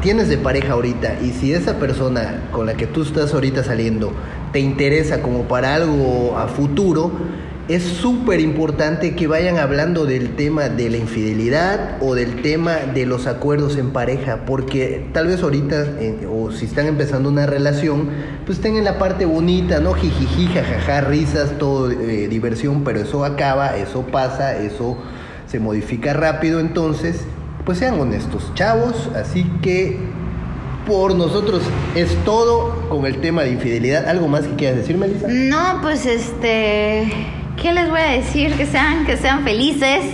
tienes 0.00 0.28
de 0.28 0.38
pareja 0.38 0.74
ahorita 0.74 1.16
y 1.22 1.30
si 1.30 1.52
esa 1.52 1.78
persona 1.78 2.44
con 2.52 2.66
la 2.66 2.74
que 2.74 2.86
tú 2.86 3.02
estás 3.02 3.34
ahorita 3.34 3.62
saliendo 3.64 4.12
te 4.52 4.60
interesa 4.60 5.22
como 5.22 5.42
para 5.44 5.74
algo 5.74 6.36
a 6.38 6.46
futuro, 6.46 7.10
es 7.74 7.84
súper 7.84 8.40
importante 8.40 9.14
que 9.14 9.26
vayan 9.26 9.58
hablando 9.58 10.04
del 10.04 10.36
tema 10.36 10.68
de 10.68 10.90
la 10.90 10.98
infidelidad 10.98 11.96
o 12.00 12.14
del 12.14 12.42
tema 12.42 12.76
de 12.92 13.06
los 13.06 13.26
acuerdos 13.26 13.76
en 13.76 13.90
pareja, 13.90 14.44
porque 14.44 15.06
tal 15.12 15.28
vez 15.28 15.42
ahorita, 15.42 15.86
o 16.30 16.50
si 16.50 16.66
están 16.66 16.86
empezando 16.86 17.28
una 17.28 17.46
relación, 17.46 18.10
pues 18.44 18.62
en 18.64 18.84
la 18.84 18.98
parte 18.98 19.24
bonita, 19.24 19.80
¿no? 19.80 19.94
Jijiji, 19.94 20.48
jajaja, 20.48 21.02
risas, 21.02 21.58
todo 21.58 21.90
eh, 21.90 22.28
diversión, 22.28 22.84
pero 22.84 23.00
eso 23.00 23.24
acaba, 23.24 23.76
eso 23.76 24.02
pasa, 24.02 24.56
eso 24.58 24.98
se 25.46 25.58
modifica 25.58 26.12
rápido, 26.12 26.60
entonces, 26.60 27.20
pues 27.64 27.78
sean 27.78 27.98
honestos, 27.98 28.52
chavos, 28.54 29.10
así 29.14 29.44
que 29.62 29.98
por 30.86 31.14
nosotros 31.14 31.62
es 31.94 32.14
todo 32.24 32.88
con 32.88 33.06
el 33.06 33.20
tema 33.20 33.42
de 33.42 33.52
infidelidad. 33.52 34.08
¿Algo 34.08 34.28
más 34.28 34.42
que 34.42 34.56
quieras 34.56 34.78
decir, 34.78 34.98
Melissa? 34.98 35.28
No, 35.28 35.78
pues 35.80 36.06
este, 36.06 37.12
¿qué 37.60 37.72
les 37.72 37.88
voy 37.90 38.00
a 38.00 38.10
decir? 38.10 38.54
Que 38.54 38.66
sean, 38.66 39.04
que 39.06 39.16
sean 39.16 39.44
felices, 39.44 40.04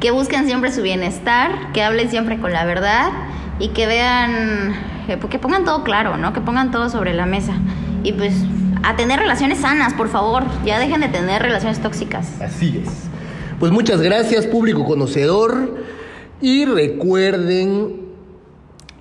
que 0.00 0.10
busquen 0.10 0.46
siempre 0.46 0.72
su 0.72 0.82
bienestar, 0.82 1.72
que 1.72 1.82
hablen 1.82 2.10
siempre 2.10 2.38
con 2.38 2.52
la 2.52 2.64
verdad 2.64 3.10
y 3.58 3.68
que 3.68 3.86
vean, 3.86 4.74
que, 5.06 5.18
que 5.18 5.38
pongan 5.38 5.64
todo 5.64 5.84
claro, 5.84 6.16
¿no? 6.16 6.32
Que 6.32 6.40
pongan 6.40 6.70
todo 6.70 6.90
sobre 6.90 7.14
la 7.14 7.26
mesa. 7.26 7.54
Y 8.02 8.12
pues 8.12 8.34
a 8.82 8.96
tener 8.96 9.20
relaciones 9.20 9.60
sanas, 9.60 9.94
por 9.94 10.08
favor. 10.08 10.44
Ya 10.64 10.78
dejen 10.78 11.00
de 11.00 11.08
tener 11.08 11.42
relaciones 11.42 11.80
tóxicas. 11.80 12.40
Así 12.40 12.82
es. 12.84 12.90
Pues 13.58 13.70
muchas 13.70 14.00
gracias, 14.00 14.46
público 14.46 14.84
conocedor. 14.84 15.84
Y 16.40 16.64
recuerden 16.64 18.02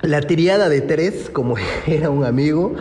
la 0.01 0.21
triada 0.21 0.69
de 0.69 0.81
tres, 0.81 1.29
como 1.31 1.55
era 1.87 2.09
un 2.09 2.23
amigo, 2.23 2.75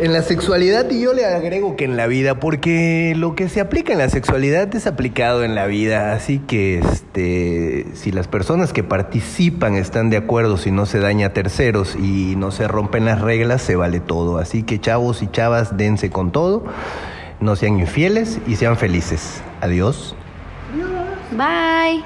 en 0.00 0.14
la 0.14 0.22
sexualidad 0.22 0.90
y 0.90 1.02
yo 1.02 1.12
le 1.12 1.26
agrego 1.26 1.76
que 1.76 1.84
en 1.84 1.96
la 1.96 2.06
vida, 2.06 2.40
porque 2.40 3.12
lo 3.16 3.34
que 3.34 3.48
se 3.48 3.60
aplica 3.60 3.92
en 3.92 3.98
la 3.98 4.08
sexualidad 4.08 4.74
es 4.74 4.86
aplicado 4.86 5.44
en 5.44 5.54
la 5.54 5.66
vida, 5.66 6.14
así 6.14 6.38
que 6.38 6.78
este, 6.78 7.86
si 7.94 8.10
las 8.10 8.26
personas 8.26 8.72
que 8.72 8.82
participan 8.82 9.74
están 9.74 10.08
de 10.08 10.16
acuerdo, 10.16 10.56
si 10.56 10.70
no 10.70 10.86
se 10.86 11.00
daña 11.00 11.28
a 11.28 11.32
terceros 11.34 11.96
y 11.96 12.34
no 12.36 12.50
se 12.50 12.66
rompen 12.66 13.04
las 13.04 13.20
reglas, 13.20 13.60
se 13.60 13.76
vale 13.76 14.00
todo. 14.00 14.38
Así 14.38 14.62
que 14.62 14.80
chavos 14.80 15.22
y 15.22 15.28
chavas, 15.28 15.76
dense 15.76 16.08
con 16.08 16.32
todo, 16.32 16.64
no 17.40 17.54
sean 17.54 17.78
infieles 17.78 18.38
y 18.46 18.56
sean 18.56 18.76
felices. 18.76 19.42
Adiós. 19.60 20.16
Bye. 21.32 22.02